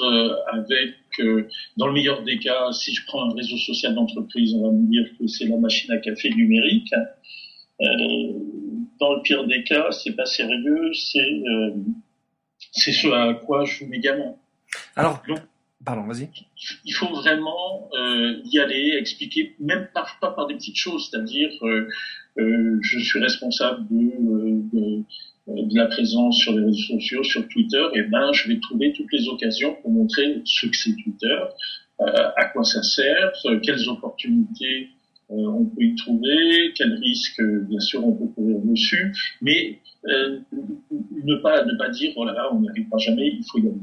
avec, 0.54 0.96
dans 1.76 1.88
le 1.88 1.94
meilleur 1.94 2.24
des 2.24 2.40
cas, 2.40 2.72
si 2.72 2.94
je 2.94 3.06
prends 3.06 3.30
un 3.30 3.36
réseau 3.36 3.58
social 3.58 3.94
d'entreprise, 3.94 4.54
on 4.54 4.64
va 4.64 4.72
me 4.72 4.90
dire 4.90 5.06
que 5.20 5.28
c'est 5.28 5.48
la 5.48 5.58
machine 5.58 5.92
à 5.92 5.98
café 5.98 6.30
numérique. 6.30 6.94
dans 7.78 9.14
le 9.14 9.22
pire 9.22 9.46
des 9.48 9.64
cas, 9.64 9.92
c'est 9.92 10.16
pas 10.16 10.26
sérieux, 10.26 10.94
c'est 10.94 11.44
c'est 12.72 12.94
ce 12.94 13.08
à 13.10 13.34
quoi 13.34 13.66
je 13.66 13.80
joue 13.80 13.88
mégamment. 13.88 14.40
Alors, 14.96 15.22
Il 16.86 16.94
faut 16.94 17.14
vraiment 17.14 17.90
euh, 17.94 18.36
y 18.46 18.60
aller, 18.60 18.96
expliquer, 19.00 19.56
même 19.60 19.88
parfois 19.94 20.36
par 20.36 20.48
des 20.48 20.56
petites 20.56 20.78
choses, 20.78 21.10
c'est-à-dire 21.10 21.50
euh, 21.64 21.88
euh, 22.40 22.78
je 22.82 23.00
suis 23.00 23.20
responsable 23.20 23.88
de, 23.90 24.78
de, 24.78 25.04
de, 25.48 25.76
la 25.76 25.88
présence 25.88 26.38
sur 26.38 26.54
les 26.54 26.66
réseaux 26.66 27.00
sociaux, 27.00 27.24
sur 27.24 27.48
Twitter, 27.48 27.84
et 27.96 28.04
ben 28.04 28.32
je 28.32 28.48
vais 28.48 28.60
trouver 28.60 28.94
toutes 28.94 29.12
les 29.12 29.28
occasions 29.28 29.76
pour 29.82 29.92
montrer 29.92 30.42
ce 30.46 30.68
que 30.68 30.76
c'est 30.76 30.96
Twitter, 31.04 31.38
à 32.00 32.46
quoi 32.46 32.64
ça 32.64 32.82
sert, 32.82 33.32
quelles 33.64 33.88
opportunités 33.90 34.90
on 35.30 35.66
peut 35.66 35.84
y 35.84 35.96
trouver, 35.96 36.74
quels 36.76 36.96
risques 36.96 37.42
bien 37.70 37.80
sûr 37.80 38.06
on 38.06 38.14
peut 38.14 38.28
courir 38.28 38.58
dessus, 38.64 39.14
mais 39.42 39.80
ne 40.04 41.36
pas 41.36 41.64
ne 41.64 41.78
pas 41.78 41.90
dire 41.90 42.12
oh 42.16 42.26
là 42.26 42.34
là 42.34 42.50
on 42.52 42.60
n'y 42.60 42.70
arrivera 42.70 42.98
jamais, 42.98 43.28
il 43.28 43.44
faut 43.52 43.60
y 43.60 43.68
aller. 43.68 43.82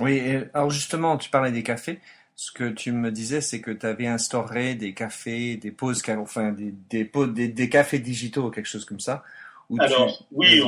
Oui, 0.00 0.20
alors 0.52 0.70
justement, 0.70 1.16
tu 1.16 1.30
parlais 1.30 1.52
des 1.52 1.62
cafés. 1.62 2.00
Ce 2.34 2.52
que 2.52 2.68
tu 2.68 2.92
me 2.92 3.10
disais, 3.10 3.40
c'est 3.40 3.62
que 3.62 3.70
tu 3.70 3.86
avais 3.86 4.06
instauré 4.06 4.74
des 4.74 4.92
cafés, 4.92 5.56
des 5.56 5.70
pauses, 5.70 6.02
enfin 6.18 6.52
des, 6.52 6.74
des, 6.90 7.48
des, 7.48 7.68
cafés 7.70 7.98
digitaux, 7.98 8.50
quelque 8.50 8.68
chose 8.68 8.84
comme 8.84 9.00
ça. 9.00 9.24
Alors, 9.78 10.26
oui, 10.32 10.60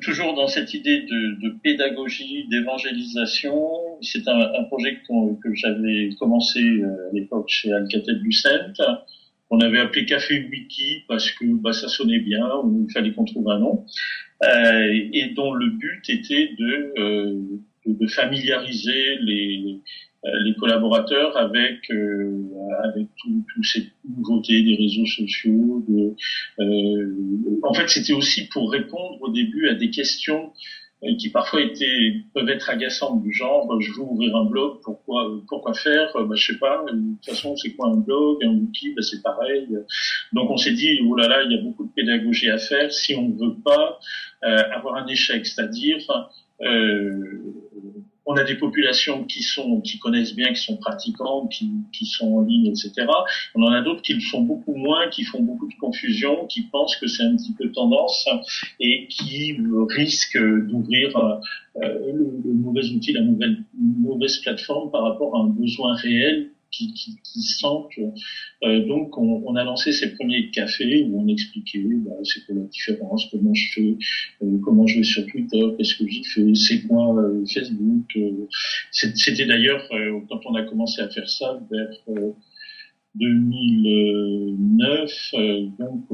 toujours 0.00 0.34
dans 0.34 0.46
cette 0.46 0.74
idée 0.74 1.02
de, 1.02 1.48
pédagogie, 1.62 2.46
d'évangélisation. 2.48 3.98
C'est 4.00 4.26
un, 4.28 4.64
projet 4.64 5.00
que, 5.08 5.54
j'avais 5.54 6.10
commencé 6.18 6.60
euh, 6.60 7.10
à 7.10 7.14
l'époque 7.14 7.48
chez 7.48 7.72
Alcatel 7.72 8.18
Lucent. 8.18 8.72
On 9.50 9.60
avait 9.60 9.80
appelé 9.80 10.06
Café 10.06 10.48
Wiki 10.50 11.04
parce 11.08 11.30
que 11.30 11.44
bah, 11.44 11.72
ça 11.72 11.88
sonnait 11.88 12.20
bien, 12.20 12.48
il 12.64 12.90
fallait 12.92 13.12
qu'on 13.12 13.24
trouve 13.24 13.50
un 13.50 13.58
nom, 13.58 13.84
euh, 14.44 15.08
et 15.12 15.32
dont 15.36 15.52
le 15.52 15.68
but 15.68 16.08
était 16.08 16.54
de 16.58 16.94
euh, 16.98 17.38
de, 17.86 18.06
familiariser 18.06 19.16
les, 19.20 19.80
euh, 20.24 20.30
les 20.44 20.54
collaborateurs 20.54 21.36
avec 21.36 21.90
euh, 21.90 22.42
avec 22.84 23.06
toutes 23.18 23.64
ces 23.64 23.92
nouveautés 24.08 24.62
des 24.62 24.76
réseaux 24.76 25.06
sociaux. 25.06 25.84
De, 25.88 26.14
euh, 26.60 27.60
en 27.62 27.74
fait, 27.74 27.88
c'était 27.88 28.12
aussi 28.12 28.48
pour 28.48 28.70
répondre 28.70 29.18
au 29.20 29.30
début 29.30 29.68
à 29.68 29.74
des 29.74 29.90
questions 29.90 30.52
euh, 31.04 31.16
qui 31.18 31.30
parfois 31.30 31.62
étaient 31.62 32.14
peuvent 32.32 32.48
être 32.48 32.70
agaçantes 32.70 33.24
du 33.24 33.32
genre 33.32 33.80
je 33.80 33.90
veux 33.90 34.02
ouvrir 34.02 34.36
un 34.36 34.44
blog 34.44 34.78
pourquoi 34.84 35.32
pourquoi 35.48 35.74
faire 35.74 36.12
bah 36.14 36.36
je 36.36 36.52
sais 36.52 36.58
pas 36.60 36.84
de 36.86 36.92
toute 36.92 37.24
façon 37.26 37.56
c'est 37.56 37.72
quoi 37.72 37.88
un 37.88 37.96
blog 37.96 38.38
un 38.44 38.50
outil 38.50 38.94
bah, 38.94 39.02
c'est 39.02 39.20
pareil 39.20 39.66
donc 40.32 40.48
on 40.50 40.56
s'est 40.56 40.74
dit 40.74 41.00
oh 41.04 41.16
là 41.16 41.26
là 41.26 41.42
il 41.42 41.50
y 41.50 41.58
a 41.58 41.62
beaucoup 41.62 41.86
de 41.86 41.92
pédagogie 41.92 42.50
à 42.50 42.58
faire 42.58 42.92
si 42.92 43.16
on 43.16 43.30
ne 43.30 43.34
veut 43.36 43.56
pas 43.64 43.98
euh, 44.44 44.62
avoir 44.70 44.94
un 44.94 45.06
échec 45.08 45.44
c'est-à-dire 45.44 46.06
euh, 46.60 47.52
on 48.26 48.34
a 48.36 48.44
des 48.44 48.54
populations 48.56 49.24
qui 49.24 49.42
sont 49.42 49.80
qui 49.80 49.98
connaissent 49.98 50.34
bien, 50.34 50.52
qui 50.52 50.62
sont 50.62 50.76
pratiquantes, 50.76 51.50
qui, 51.50 52.06
sont 52.06 52.36
en 52.36 52.42
ligne, 52.42 52.66
etc. 52.66 52.92
On 53.54 53.62
en 53.62 53.72
a 53.72 53.82
d'autres 53.82 54.02
qui 54.02 54.14
le 54.14 54.20
sont 54.20 54.42
beaucoup 54.42 54.74
moins, 54.74 55.08
qui 55.08 55.24
font 55.24 55.42
beaucoup 55.42 55.68
de 55.68 55.74
confusion, 55.74 56.46
qui 56.46 56.62
pensent 56.62 56.96
que 56.96 57.08
c'est 57.08 57.24
un 57.24 57.36
petit 57.36 57.52
peu 57.52 57.70
tendance 57.72 58.28
et 58.78 59.08
qui 59.08 59.56
risquent 59.88 60.38
d'ouvrir 60.68 61.16
euh, 61.16 61.98
le, 62.12 62.40
le, 62.44 62.52
mauvais 62.52 62.84
outil, 62.90 63.12
la 63.12 63.22
mauvaise 63.22 64.38
plateforme 64.38 64.90
par 64.90 65.02
rapport 65.02 65.36
à 65.36 65.40
un 65.40 65.48
besoin 65.48 65.94
réel 65.94 66.50
qui, 66.72 67.42
sentent. 67.42 67.92
Euh, 68.64 68.86
donc, 68.86 69.18
on, 69.18 69.54
a 69.56 69.64
lancé 69.64 69.92
ces 69.92 70.14
premiers 70.14 70.50
cafés 70.50 71.04
où 71.04 71.20
on 71.20 71.28
expliquait 71.28 71.84
bah, 71.84 72.12
c'est 72.24 72.46
quoi 72.46 72.54
la 72.56 72.62
différence, 72.62 73.26
comment 73.30 73.52
je 73.54 73.72
fais, 73.74 73.96
euh, 74.42 74.58
comment 74.64 74.86
je 74.86 74.96
vais 74.98 75.04
sur 75.04 75.26
Twitter, 75.26 75.62
qu'est-ce 75.76 75.96
que 75.96 76.08
j'y 76.08 76.24
fais, 76.24 76.54
c'est 76.54 76.86
quoi 76.86 77.14
euh, 77.16 77.44
Facebook. 77.46 78.18
C'était 78.90 79.44
d'ailleurs 79.46 79.86
quand 80.28 80.40
on 80.46 80.54
a 80.54 80.62
commencé 80.62 81.02
à 81.02 81.08
faire 81.08 81.28
ça 81.28 81.60
vers 81.70 81.90
2009, 83.14 85.34
donc 85.78 86.06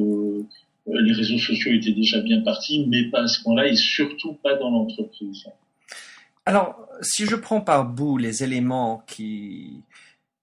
les 0.87 1.13
réseaux 1.13 1.39
sociaux 1.39 1.73
étaient 1.73 1.93
déjà 1.93 2.21
bien 2.21 2.41
partis, 2.41 2.85
mais 2.89 3.05
pas 3.11 3.23
à 3.23 3.29
ce 3.29 3.43
point-là 3.43 3.69
et 3.69 3.77
surtout 3.77 4.35
pas 4.35 4.57
dans 4.57 4.71
l'entreprise. 4.71 5.45
Alors, 6.47 6.89
si 7.03 7.27
je 7.27 7.37
prends 7.37 7.61
par 7.61 7.85
bout 7.85 8.17
les 8.17 8.43
éléments 8.43 9.03
qui, 9.07 9.83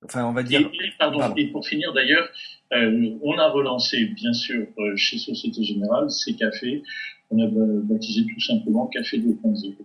Enfin, 0.05 0.25
on 0.25 0.33
va 0.33 0.43
dire. 0.43 0.61
Et, 0.61 0.91
pardon, 0.97 1.33
et 1.35 1.47
pour 1.47 1.67
finir 1.67 1.93
d'ailleurs, 1.93 2.27
euh, 2.73 3.17
on 3.21 3.37
a 3.37 3.49
relancé, 3.49 4.05
bien 4.05 4.33
sûr, 4.33 4.67
euh, 4.77 4.95
chez 4.95 5.17
Société 5.17 5.63
Générale, 5.63 6.09
ces 6.09 6.35
cafés. 6.35 6.83
On 7.31 7.39
a 7.43 7.47
baptisé 7.47 8.25
tout 8.31 8.39
simplement 8.39 8.87
Café 8.87 9.17
2.0. 9.17 9.75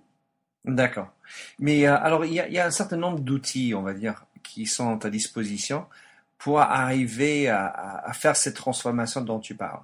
D'accord. 0.67 1.09
Mais 1.59 1.87
euh, 1.87 1.97
alors, 1.97 2.25
il 2.25 2.35
y, 2.35 2.41
a, 2.41 2.49
y, 2.49 2.59
a, 2.59 2.67
un 2.67 2.71
certain 2.71 2.97
nombre 2.97 3.21
d'outils, 3.21 3.75
on 3.75 3.83
va 3.83 3.95
dire, 3.95 4.27
qui 4.43 4.67
sont 4.67 5.05
à 5.05 5.11
disposition 5.11 5.87
pour 6.39 6.61
arriver 6.61 7.49
à, 7.49 7.67
à, 8.05 8.13
faire 8.13 8.37
cette 8.37 8.57
transformation 8.57 9.21
dont 9.21 9.41
tu 9.41 9.55
parles. 9.55 9.83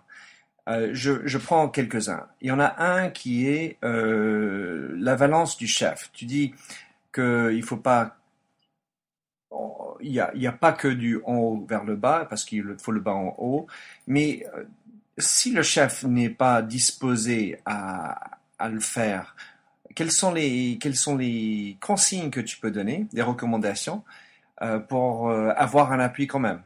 Je, 0.68 1.24
je, 1.24 1.38
prends 1.38 1.68
quelques-uns. 1.68 2.26
Il 2.40 2.48
y 2.48 2.50
en 2.50 2.58
a 2.58 2.82
un 2.82 3.08
qui 3.10 3.46
est 3.46 3.78
la 3.82 5.14
valence 5.14 5.56
du 5.56 5.68
chef. 5.68 6.10
Tu 6.12 6.24
dis 6.24 6.54
qu'il 7.14 7.24
ne 7.24 7.62
faut 7.62 7.76
pas 7.76 8.16
il 10.00 10.12
n'y 10.34 10.46
a, 10.46 10.52
pas 10.52 10.72
que 10.72 10.88
du 10.88 11.20
en 11.24 11.36
haut 11.36 11.66
vers 11.68 11.84
le 11.84 11.96
bas, 11.96 12.26
parce 12.28 12.44
qu'il 12.44 12.76
faut 12.78 12.92
le 12.92 13.00
bas 13.00 13.14
en 13.14 13.34
haut, 13.38 13.66
mais 14.06 14.46
euh, 14.54 14.64
si 15.18 15.52
le 15.52 15.62
chef 15.62 16.04
n'est 16.04 16.30
pas 16.30 16.62
disposé 16.62 17.58
à, 17.64 18.38
le 18.70 18.80
faire, 18.80 19.36
quelles 19.94 20.12
sont, 20.12 20.32
les, 20.32 20.78
quelles 20.80 20.96
sont 20.96 21.16
les 21.16 21.76
consignes 21.80 22.30
que 22.30 22.40
tu 22.40 22.58
peux 22.58 22.70
donner, 22.70 23.06
des 23.12 23.22
recommandations, 23.22 24.02
euh, 24.62 24.78
pour 24.78 25.28
euh, 25.28 25.50
avoir 25.56 25.92
un 25.92 26.00
appui 26.00 26.26
quand 26.26 26.38
même? 26.38 26.62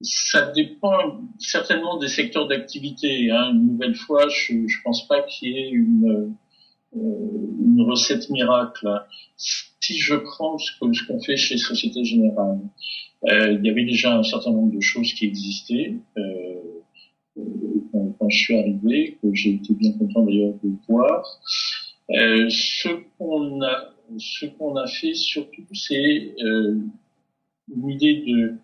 Ça 0.00 0.52
dépend 0.52 1.20
certainement 1.38 1.98
des 1.98 2.08
secteurs 2.08 2.46
d'activité. 2.46 3.30
Hein. 3.30 3.50
Une 3.52 3.72
nouvelle 3.72 3.96
fois, 3.96 4.28
je 4.28 4.52
ne 4.52 4.82
pense 4.84 5.08
pas 5.08 5.22
qu'il 5.22 5.50
y 5.50 5.58
ait 5.58 5.70
une, 5.70 6.34
une 6.94 7.82
recette 7.82 8.30
miracle 8.30 8.88
si 9.88 9.98
je 9.98 10.14
prends 10.14 10.58
ce 10.58 10.72
qu'on 11.06 11.20
fait 11.20 11.36
chez 11.36 11.56
Société 11.56 12.04
Générale, 12.04 12.60
euh, 13.24 13.52
il 13.52 13.64
y 13.64 13.70
avait 13.70 13.84
déjà 13.84 14.16
un 14.16 14.22
certain 14.22 14.50
nombre 14.50 14.74
de 14.74 14.80
choses 14.80 15.12
qui 15.14 15.26
existaient 15.26 15.94
euh, 16.18 16.54
euh 17.38 17.42
quand, 18.18 18.28
je 18.28 18.36
suis 18.36 18.56
arrivé, 18.58 19.16
que 19.22 19.32
j'ai 19.32 19.54
été 19.54 19.72
bien 19.72 19.92
content 19.92 20.22
d'ailleurs 20.24 20.54
de 20.62 20.70
voir. 20.88 21.24
Euh, 22.10 22.48
ce 22.50 22.88
qu'on 23.16 23.62
a, 23.62 23.94
ce 24.18 24.46
qu'on 24.46 24.76
a 24.76 24.86
fait 24.86 25.14
surtout, 25.14 25.62
c'est 25.72 26.34
euh, 26.42 26.78
une 27.74 27.90
idée 27.90 28.24
de 28.26 28.54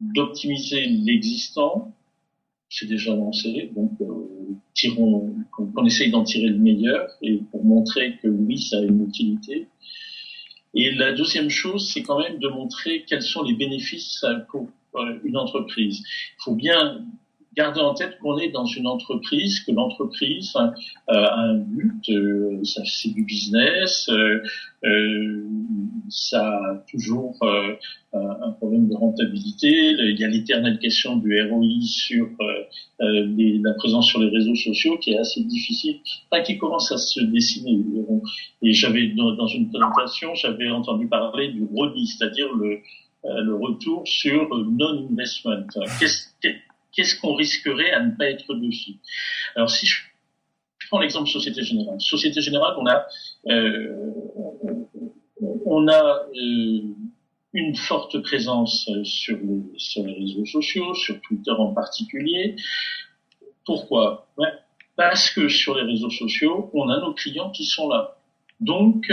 d'optimiser 0.00 0.86
l'existant. 0.86 1.92
C'est 2.70 2.86
déjà 2.86 3.14
lancé, 3.14 3.70
donc 3.74 3.92
euh, 4.00 5.37
tirons, 5.58 5.72
qu'on 5.72 5.84
essaye 5.84 6.10
d'en 6.10 6.24
tirer 6.24 6.48
le 6.48 6.58
meilleur 6.58 7.08
et 7.22 7.40
pour 7.50 7.64
montrer 7.64 8.16
que 8.22 8.28
oui, 8.28 8.58
ça 8.58 8.78
a 8.78 8.82
une 8.82 9.04
utilité. 9.04 9.66
Et 10.74 10.92
la 10.92 11.12
deuxième 11.12 11.50
chose, 11.50 11.90
c'est 11.92 12.02
quand 12.02 12.20
même 12.20 12.38
de 12.38 12.48
montrer 12.48 13.04
quels 13.08 13.22
sont 13.22 13.42
les 13.42 13.54
bénéfices 13.54 14.24
pour 14.50 14.68
une 15.24 15.36
entreprise. 15.36 16.00
Il 16.00 16.42
faut 16.42 16.54
bien 16.54 17.04
garder 17.58 17.80
en 17.80 17.94
tête 17.94 18.18
qu'on 18.20 18.38
est 18.38 18.50
dans 18.50 18.66
une 18.66 18.86
entreprise, 18.86 19.60
que 19.60 19.72
l'entreprise 19.72 20.54
euh, 20.56 20.70
a 21.08 21.40
un 21.40 21.58
but, 21.58 22.08
euh, 22.10 22.62
c'est 22.62 23.12
du 23.12 23.24
business, 23.24 24.08
euh, 24.10 24.42
euh 24.84 25.44
ça 26.10 26.46
a 26.46 26.84
toujours 26.90 27.36
euh, 27.42 27.74
un 28.12 28.50
problème 28.52 28.88
de 28.88 28.94
rentabilité. 28.94 29.68
Il 29.68 30.18
y 30.18 30.24
a 30.24 30.28
l'éternelle 30.28 30.78
question 30.78 31.16
du 31.16 31.40
ROI 31.42 31.64
sur 31.82 32.28
les, 33.00 33.58
la 33.58 33.74
présence 33.74 34.06
sur 34.06 34.20
les 34.20 34.28
réseaux 34.30 34.54
sociaux 34.54 34.98
qui 34.98 35.12
est 35.12 35.18
assez 35.18 35.42
difficile, 35.44 36.00
pas 36.30 36.40
qui 36.40 36.58
commence 36.58 36.90
à 36.92 36.96
se 36.96 37.20
dessiner. 37.20 37.80
Et 38.62 38.72
j'avais 38.72 39.08
dans, 39.08 39.46
une 39.46 39.70
présentation, 39.70 40.34
j'avais 40.34 40.70
entendu 40.70 41.06
parler 41.08 41.48
du 41.48 41.64
ROI, 41.64 41.92
c'est-à-dire 42.06 42.52
le, 42.54 42.78
le 43.24 43.54
retour 43.54 44.06
sur 44.06 44.48
non-investment. 44.56 45.66
Qu'est-ce 46.92 47.20
qu'on 47.20 47.34
risquerait 47.34 47.92
à 47.92 48.02
ne 48.02 48.12
pas 48.16 48.26
être 48.30 48.54
dessus? 48.54 48.96
Alors 49.54 49.70
si 49.70 49.86
je 49.86 49.96
prends 50.88 51.00
l'exemple 51.00 51.28
Société 51.28 51.62
Générale. 51.62 52.00
Société 52.00 52.40
Générale, 52.40 52.74
on 52.78 52.86
a, 52.86 53.06
euh, 53.48 53.94
on 55.40 55.88
a 55.88 56.26
euh, 56.34 56.80
une 57.52 57.76
forte 57.76 58.20
présence 58.22 58.88
sur 59.04 59.38
les, 59.38 59.78
sur 59.78 60.04
les 60.04 60.14
réseaux 60.14 60.46
sociaux, 60.46 60.94
sur 60.94 61.20
Twitter 61.22 61.52
en 61.52 61.72
particulier. 61.72 62.56
Pourquoi? 63.64 64.28
Parce 64.96 65.30
que 65.30 65.48
sur 65.48 65.76
les 65.76 65.82
réseaux 65.82 66.10
sociaux, 66.10 66.70
on 66.74 66.88
a 66.88 67.00
nos 67.00 67.14
clients 67.14 67.50
qui 67.50 67.64
sont 67.64 67.88
là. 67.88 68.16
Donc, 68.60 69.08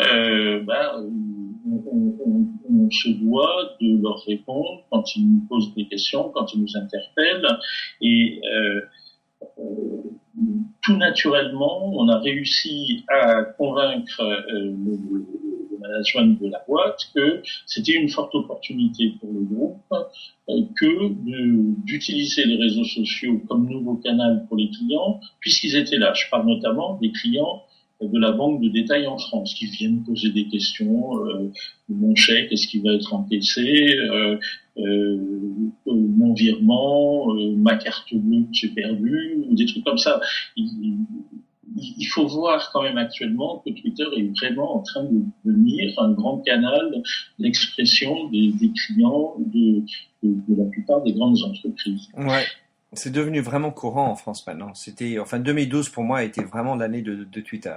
euh, 0.00 0.60
bah, 0.64 0.96
on, 0.96 1.84
on, 1.86 2.48
on, 2.68 2.90
se 2.90 3.10
doit 3.10 3.76
de 3.80 4.02
leur 4.02 4.24
répondre 4.24 4.84
quand 4.90 5.14
ils 5.14 5.24
nous 5.24 5.46
posent 5.48 5.72
des 5.74 5.86
questions, 5.86 6.30
quand 6.30 6.52
ils 6.52 6.60
nous 6.60 6.76
interpellent. 6.76 7.58
Et 8.00 8.40
euh, 8.44 8.80
euh 9.58 10.02
tout 10.82 10.96
naturellement, 10.96 11.92
on 11.94 12.08
a 12.08 12.18
réussi 12.18 13.04
à 13.08 13.44
convaincre 13.44 14.20
euh, 14.20 14.74
le, 14.84 15.26
management 15.82 16.40
de 16.40 16.48
la 16.48 16.62
boîte 16.66 17.00
que 17.14 17.42
c'était 17.66 17.92
une 17.92 18.08
forte 18.08 18.34
opportunité 18.34 19.14
pour 19.20 19.32
le 19.32 19.40
groupe 19.42 19.80
euh, 20.48 20.62
que 20.78 21.12
d'utiliser 21.84 22.44
les 22.44 22.56
réseaux 22.56 22.84
sociaux 22.84 23.40
comme 23.48 23.68
nouveau 23.68 23.96
canal 23.96 24.46
pour 24.48 24.56
les 24.56 24.70
clients, 24.70 25.20
puisqu'ils 25.40 25.76
étaient 25.76 25.98
là. 25.98 26.12
Je 26.14 26.24
parle 26.30 26.46
notamment 26.46 26.98
des 27.00 27.12
clients 27.12 27.62
de 28.08 28.18
la 28.18 28.32
banque 28.32 28.60
de 28.60 28.68
détail 28.68 29.06
en 29.06 29.18
France 29.18 29.54
qui 29.54 29.66
viennent 29.66 30.02
poser 30.04 30.30
des 30.30 30.48
questions. 30.48 31.24
Euh, 31.26 31.52
mon 31.88 32.14
chèque, 32.14 32.50
est-ce 32.52 32.66
qu'il 32.66 32.82
va 32.82 32.94
être 32.94 33.14
encaissé 33.14 33.96
euh, 33.98 34.36
euh, 34.78 35.16
Mon 35.86 36.34
virement, 36.34 37.34
euh, 37.34 37.54
ma 37.56 37.76
carte 37.76 38.12
bleue 38.12 38.42
que 38.42 38.52
j'ai 38.52 38.68
perdue, 38.68 39.44
ou 39.48 39.54
des 39.54 39.66
trucs 39.66 39.84
comme 39.84 39.98
ça. 39.98 40.20
Il, 41.76 42.06
faut 42.06 42.26
voir 42.26 42.70
quand 42.72 42.82
même 42.82 42.98
actuellement 42.98 43.62
que 43.64 43.70
Twitter 43.70 44.04
est 44.16 44.38
vraiment 44.38 44.76
en 44.76 44.82
train 44.82 45.04
de 45.04 45.22
devenir 45.44 45.98
un 45.98 46.12
grand 46.12 46.38
canal 46.38 47.02
d'expression 47.38 48.28
des, 48.28 48.52
des, 48.52 48.70
clients 48.72 49.34
de, 49.38 49.80
de, 50.22 50.34
de, 50.48 50.62
la 50.62 50.68
plupart 50.70 51.02
des 51.02 51.12
grandes 51.12 51.42
entreprises. 51.42 52.08
Ouais. 52.16 52.44
C'est 52.94 53.12
devenu 53.12 53.40
vraiment 53.40 53.70
courant 53.70 54.10
en 54.10 54.16
France 54.16 54.46
maintenant. 54.46 54.74
C'était, 54.74 55.18
enfin, 55.18 55.38
2012 55.38 55.88
pour 55.88 56.04
moi 56.04 56.18
a 56.18 56.24
été 56.24 56.44
vraiment 56.44 56.74
l'année 56.74 57.02
de, 57.02 57.24
de 57.24 57.40
Twitter. 57.40 57.76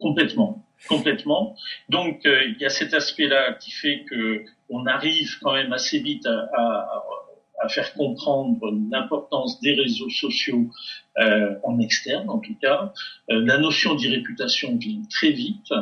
Complètement, 0.00 0.64
complètement. 0.88 1.54
Donc 1.90 2.24
euh, 2.24 2.44
il 2.46 2.56
y 2.58 2.64
a 2.64 2.70
cet 2.70 2.94
aspect-là 2.94 3.54
qui 3.60 3.70
fait 3.70 4.04
que 4.08 4.44
on 4.70 4.86
arrive 4.86 5.38
quand 5.42 5.52
même 5.52 5.72
assez 5.74 5.98
vite 5.98 6.26
à, 6.26 6.48
à, 6.56 7.04
à 7.60 7.68
faire 7.68 7.92
comprendre 7.94 8.58
l'importance 8.90 9.60
des 9.60 9.74
réseaux 9.74 10.10
sociaux 10.10 10.70
euh, 11.18 11.54
en 11.62 11.78
externe, 11.78 12.28
en 12.28 12.38
tout 12.38 12.56
cas. 12.60 12.92
Euh, 13.30 13.44
la 13.44 13.58
notion 13.58 13.94
d'irréputation 13.94 14.76
vient 14.76 15.02
très 15.10 15.30
vite. 15.30 15.72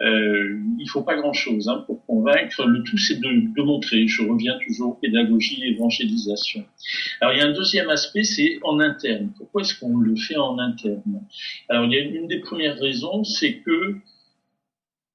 Euh, 0.00 0.58
il 0.78 0.88
faut 0.88 1.02
pas 1.02 1.14
grand-chose 1.16 1.68
hein, 1.68 1.84
pour 1.86 2.04
convaincre. 2.06 2.64
Le 2.64 2.82
tout, 2.82 2.96
c'est 2.96 3.20
de, 3.20 3.54
de, 3.54 3.62
montrer. 3.62 4.08
Je 4.08 4.22
reviens 4.22 4.58
toujours 4.66 4.98
pédagogie, 4.98 5.62
évangélisation. 5.62 6.64
Alors, 7.20 7.34
il 7.34 7.38
y 7.38 7.42
a 7.42 7.46
un 7.46 7.52
deuxième 7.52 7.90
aspect, 7.90 8.24
c'est 8.24 8.58
en 8.62 8.80
interne. 8.80 9.30
Pourquoi 9.36 9.60
est-ce 9.60 9.78
qu'on 9.78 9.98
le 9.98 10.16
fait 10.16 10.36
en 10.36 10.58
interne? 10.58 11.22
Alors, 11.68 11.84
il 11.84 11.92
y 11.92 11.96
a 11.96 12.00
une 12.00 12.26
des 12.28 12.38
premières 12.38 12.78
raisons, 12.78 13.24
c'est 13.24 13.58
que 13.58 13.96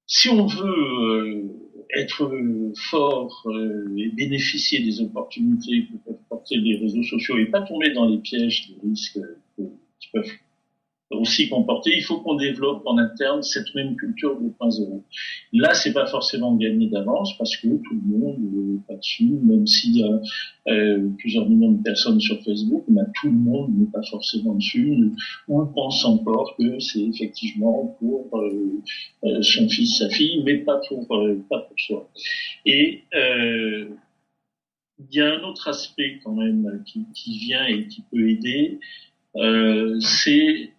si 0.06 0.30
on 0.30 0.46
veut 0.46 0.68
euh, 0.68 1.65
être 1.96 2.30
fort 2.90 3.44
euh, 3.46 3.98
et 3.98 4.10
bénéficier 4.10 4.84
des 4.84 5.02
opportunités 5.02 5.86
que 5.86 5.98
peuvent 6.06 6.24
porter 6.30 6.58
les 6.58 6.78
réseaux 6.78 7.04
sociaux 7.04 7.38
et 7.38 7.46
pas 7.46 7.62
tomber 7.62 7.94
dans 7.94 8.08
les 8.08 8.18
pièges 8.20 8.70
des 8.70 8.90
risques 8.90 9.20
qui 10.00 10.10
peuvent 10.12 10.32
aussi 11.12 11.50
comporter. 11.50 11.92
Il 11.96 12.04
faut 12.04 12.20
qu'on 12.22 12.36
développe 12.36 12.82
en 12.86 12.98
interne 12.98 13.44
cette 13.44 13.74
même 13.76 13.96
culture 13.96 14.40
2.0. 14.42 15.04
Là, 15.54 15.74
c'est 15.74 15.94
pas 15.94 16.08
forcément 16.08 16.56
gagné 16.56 16.88
d'avance 16.88 17.38
parce 17.38 17.56
que 17.58 17.68
tout 17.68 17.94
le 17.94 18.18
monde 18.18 18.38
n'est 18.40 18.82
pas 18.88 18.96
dessus, 18.96 19.30
même 19.44 19.66
y 19.84 20.04
a 20.04 20.22
euh, 20.72 21.10
plusieurs 21.20 21.48
millions 21.48 21.74
de 21.74 21.84
personnes 21.84 22.20
sur 22.20 22.42
Facebook, 22.44 22.86
mais 22.88 23.04
tout 23.22 23.28
le 23.28 23.38
monde 23.38 23.78
n'est 23.78 23.92
pas 23.92 24.02
forcément 24.10 24.56
dessus. 24.56 25.12
On 25.48 25.66
pense 25.68 26.04
encore 26.06 26.56
que 26.58 26.80
c'est 26.80 27.04
effectivement 27.04 27.96
pour 28.00 28.30
euh, 28.40 28.82
euh, 29.26 29.42
son 29.44 29.70
fils, 29.70 30.00
sa 30.00 30.10
fille, 30.10 30.42
mais 30.44 30.58
pas 30.58 30.82
pour 30.88 31.06
euh, 31.16 31.40
pas 31.50 31.60
pour 31.60 31.80
soi. 31.80 32.10
Et 32.66 33.04
euh, 33.14 33.90
il 34.98 35.18
y 35.18 35.22
a 35.22 35.36
un 35.36 35.44
autre 35.44 35.68
aspect 35.68 36.20
quand 36.24 36.34
même 36.34 36.84
qui, 36.86 37.06
qui 37.14 37.38
vient 37.38 37.66
et 37.66 37.88
qui 37.88 38.02
peut 38.10 38.30
aider, 38.30 38.80
euh, 39.36 40.00
c'est 40.00 40.72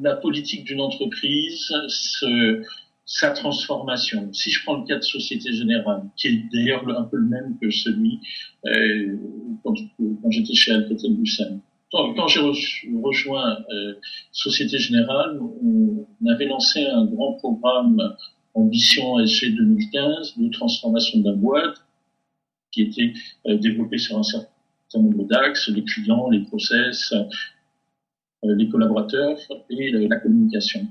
la 0.00 0.16
politique 0.16 0.64
d'une 0.64 0.80
entreprise, 0.80 1.72
ce, 1.88 2.62
sa 3.08 3.30
transformation. 3.30 4.32
Si 4.32 4.50
je 4.50 4.62
prends 4.64 4.76
le 4.76 4.86
cas 4.86 4.96
de 4.96 5.02
Société 5.02 5.52
Générale, 5.52 6.02
qui 6.16 6.28
est 6.28 6.42
d'ailleurs 6.52 6.86
un 6.88 7.04
peu 7.04 7.16
le 7.16 7.26
même 7.26 7.56
que 7.60 7.70
celui 7.70 8.20
euh, 8.66 9.16
quand, 9.64 9.74
quand 9.98 10.30
j'étais 10.30 10.54
chez 10.54 10.72
Alcatel-Lucent. 10.72 11.60
Quand 11.90 12.28
j'ai 12.28 12.40
rejoint 12.40 13.64
euh, 13.72 13.94
Société 14.30 14.78
Générale, 14.78 15.40
on, 15.40 16.06
avait 16.28 16.44
lancé 16.46 16.84
un 16.84 17.06
grand 17.06 17.34
programme 17.34 18.14
Ambition 18.52 19.18
SG 19.24 19.52
2015 19.52 20.36
de 20.36 20.50
transformation 20.50 21.20
de 21.20 21.30
la 21.30 21.34
boîte 21.34 21.76
qui 22.72 22.82
était 22.82 23.14
euh, 23.46 23.56
développé 23.56 23.96
sur 23.96 24.18
un 24.18 24.22
certain 24.22 24.48
nombre 24.96 25.24
d'axes, 25.24 25.70
les 25.70 25.84
clients, 25.84 26.28
les 26.28 26.40
process, 26.40 27.14
les 28.42 28.68
collaborateurs 28.68 29.38
et 29.70 29.90
la 29.90 30.16
communication. 30.16 30.86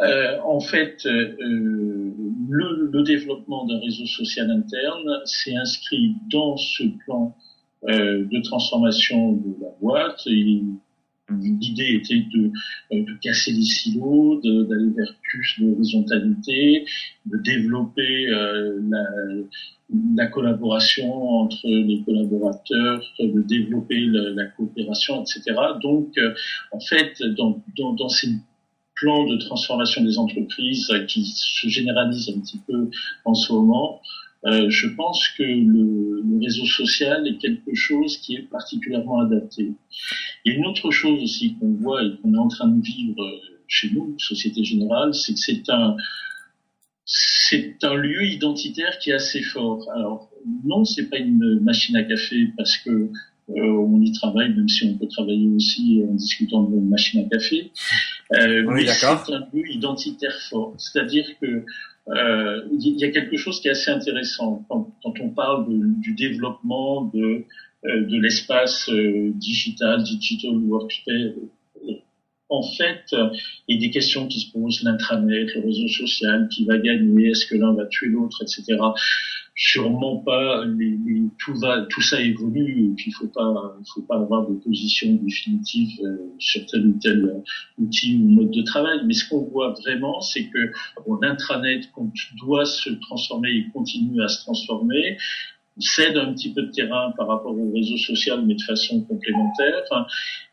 Euh, 0.00 0.38
en 0.44 0.60
fait, 0.60 1.04
euh, 1.04 1.36
le, 1.38 2.90
le, 2.90 3.02
développement 3.02 3.66
d'un 3.66 3.78
réseau 3.80 4.06
social 4.06 4.50
interne 4.50 5.20
s'est 5.26 5.54
inscrit 5.54 6.14
dans 6.30 6.56
ce 6.56 6.84
plan 7.04 7.36
euh, 7.84 8.24
de 8.24 8.40
transformation 8.42 9.32
de 9.32 9.56
la 9.60 9.68
boîte. 9.80 10.26
L'idée 11.38 11.94
était 11.94 12.24
de, 12.32 12.50
euh, 12.92 13.04
de, 13.04 13.18
casser 13.22 13.52
les 13.52 13.62
silos, 13.62 14.40
d'aller 14.42 14.90
vers 14.96 15.14
plus 15.22 15.56
d'horizontalité, 15.58 16.86
de 17.26 17.38
développer 17.38 18.28
euh, 18.28 18.80
la, 18.88 19.04
la 20.16 20.26
collaboration 20.26 21.12
entre 21.40 21.66
les 21.66 22.02
collaborateurs, 22.04 23.02
de 23.18 23.42
développer 23.42 24.00
la, 24.06 24.30
la 24.30 24.46
coopération, 24.46 25.22
etc. 25.22 25.56
Donc, 25.82 26.16
euh, 26.18 26.34
en 26.72 26.80
fait, 26.80 27.22
dans, 27.36 27.62
dans, 27.76 27.92
dans, 27.94 28.08
ces 28.08 28.28
plans 28.96 29.26
de 29.26 29.36
transformation 29.38 30.04
des 30.04 30.18
entreprises 30.18 30.92
qui 31.08 31.24
se 31.24 31.68
généralisent 31.68 32.30
un 32.36 32.40
petit 32.40 32.60
peu 32.66 32.90
en 33.24 33.34
ce 33.34 33.52
moment, 33.52 34.00
euh, 34.46 34.70
je 34.70 34.88
pense 34.88 35.28
que 35.36 35.42
le, 35.42 36.22
le, 36.22 36.40
réseau 36.40 36.64
social 36.64 37.26
est 37.28 37.36
quelque 37.36 37.74
chose 37.74 38.16
qui 38.18 38.36
est 38.36 38.48
particulièrement 38.50 39.20
adapté. 39.20 39.72
Il 40.44 40.52
y 40.52 40.54
a 40.54 40.58
une 40.58 40.66
autre 40.66 40.90
chose 40.90 41.22
aussi 41.22 41.56
qu'on 41.58 41.72
voit 41.74 42.02
et 42.02 42.10
qu'on 42.22 42.32
est 42.34 42.38
en 42.38 42.48
train 42.48 42.68
de 42.68 42.82
vivre 42.82 43.22
chez 43.68 43.90
nous, 43.90 44.16
Société 44.18 44.64
Générale, 44.64 45.14
c'est 45.14 45.34
que 45.34 45.38
c'est 45.38 45.70
un 45.70 45.96
c'est 47.04 47.82
un 47.82 47.96
lieu 47.96 48.24
identitaire 48.24 48.98
qui 48.98 49.10
est 49.10 49.14
assez 49.14 49.42
fort. 49.42 49.84
Alors 49.94 50.30
non, 50.64 50.84
c'est 50.84 51.10
pas 51.10 51.18
une 51.18 51.60
machine 51.60 51.96
à 51.96 52.04
café 52.04 52.48
parce 52.56 52.76
que 52.78 52.90
euh, 52.90 53.72
on 53.72 54.00
y 54.00 54.12
travaille, 54.12 54.54
même 54.54 54.68
si 54.68 54.84
on 54.84 54.96
peut 54.96 55.08
travailler 55.08 55.48
aussi 55.48 56.02
en 56.08 56.14
discutant 56.14 56.62
de 56.62 56.76
machine 56.78 57.24
à 57.24 57.28
café. 57.28 57.72
Euh, 58.34 58.62
oui, 58.66 58.84
mais 58.86 58.92
c'est 58.92 59.06
un 59.06 59.48
lieu 59.52 59.68
identitaire 59.70 60.38
fort. 60.48 60.74
C'est-à-dire 60.78 61.26
que 61.40 61.64
euh, 62.10 62.62
il 62.72 62.98
y 62.98 63.04
a 63.04 63.10
quelque 63.10 63.36
chose 63.36 63.60
qui 63.60 63.68
est 63.68 63.72
assez 63.72 63.90
intéressant 63.90 64.64
quand, 64.68 64.92
on 65.20 65.30
parle 65.30 65.66
du 66.00 66.14
développement 66.14 67.02
de 67.02 67.44
euh, 67.86 68.04
de 68.04 68.20
l'espace 68.20 68.90
euh, 68.90 69.30
digital, 69.36 70.02
digital 70.02 70.54
workspace, 70.54 71.32
en 72.50 72.62
fait, 72.62 73.14
il 73.68 73.76
y 73.76 73.78
a 73.78 73.80
des 73.80 73.90
questions 73.90 74.26
qui 74.26 74.40
se 74.40 74.52
posent, 74.52 74.82
l'intranet, 74.82 75.54
le 75.54 75.62
réseau 75.62 75.88
social, 75.88 76.48
qui 76.48 76.64
va 76.66 76.78
gagner, 76.78 77.30
est-ce 77.30 77.46
que 77.46 77.54
l'un 77.54 77.72
va 77.74 77.86
tuer 77.86 78.08
l'autre, 78.08 78.42
etc. 78.42 78.76
Sûrement 79.54 80.16
pas. 80.18 80.64
Tout 81.38 81.54
va, 81.54 81.82
tout 81.90 82.00
ça 82.00 82.20
évolue. 82.20 82.86
Et 82.86 82.94
puis 82.96 83.10
il 83.10 83.12
faut 83.12 83.28
pas, 83.28 83.76
faut 83.92 84.02
pas 84.02 84.16
avoir 84.16 84.48
de 84.48 84.54
position 84.54 85.12
définitive 85.14 86.00
euh, 86.02 86.16
sur 86.38 86.64
tel 86.66 86.86
ou 86.86 86.98
tel 87.00 87.24
euh, 87.24 87.42
outil 87.78 88.16
ou 88.16 88.28
mode 88.28 88.50
de 88.50 88.62
travail. 88.62 89.00
Mais 89.04 89.12
ce 89.12 89.28
qu'on 89.28 89.44
voit 89.44 89.74
vraiment, 89.82 90.20
c'est 90.22 90.46
que 90.48 90.72
bon, 91.06 91.18
l'intranet 91.20 91.82
doit 92.38 92.64
se 92.64 92.90
transformer 92.90 93.50
et 93.50 93.66
continue 93.72 94.22
à 94.22 94.28
se 94.28 94.42
transformer 94.44 95.18
cède 95.78 96.16
un 96.16 96.32
petit 96.32 96.52
peu 96.52 96.62
de 96.62 96.70
terrain 96.70 97.12
par 97.16 97.28
rapport 97.28 97.56
au 97.56 97.72
réseau 97.72 97.96
social, 97.96 98.44
mais 98.46 98.54
de 98.54 98.62
façon 98.62 99.02
complémentaire. 99.04 99.82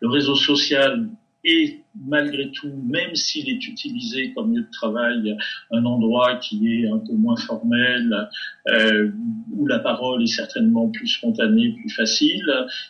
Le 0.01 0.09
réseau 0.09 0.35
social 0.35 1.09
et 1.47 1.81
malgré 2.05 2.51
tout, 2.51 2.69
même 2.85 3.15
s'il 3.15 3.49
est 3.49 3.67
utilisé 3.67 4.33
comme 4.33 4.53
lieu 4.53 4.63
de 4.63 4.71
travail, 4.71 5.37
un 5.71 5.85
endroit 5.85 6.35
qui 6.35 6.83
est 6.83 6.89
un 6.89 6.97
peu 6.97 7.13
moins 7.13 7.37
formel, 7.37 8.29
euh, 8.67 9.09
où 9.55 9.65
la 9.65 9.79
parole 9.79 10.21
est 10.23 10.27
certainement 10.27 10.89
plus 10.89 11.07
spontanée, 11.07 11.73
plus 11.79 11.89
facile, 11.89 12.45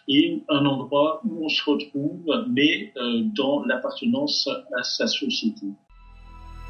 et 0.07 0.41
un 0.49 0.65
endroit 0.65 1.21
où 1.23 1.45
on 1.45 1.49
se 1.49 1.63
retrouve, 1.69 2.25
mais 2.49 2.91
euh, 2.97 3.21
dans 3.35 3.63
l'appartenance 3.63 4.49
à 4.75 4.81
sa 4.81 5.05
société. 5.05 5.67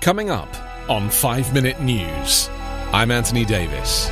Coming 0.03 0.29
up 0.29 0.49
on 0.89 1.09
5 1.09 1.53
Minute 1.53 1.79
News, 1.81 2.49
I'm 2.93 3.11
Anthony 3.11 3.45
Davis. 3.45 4.11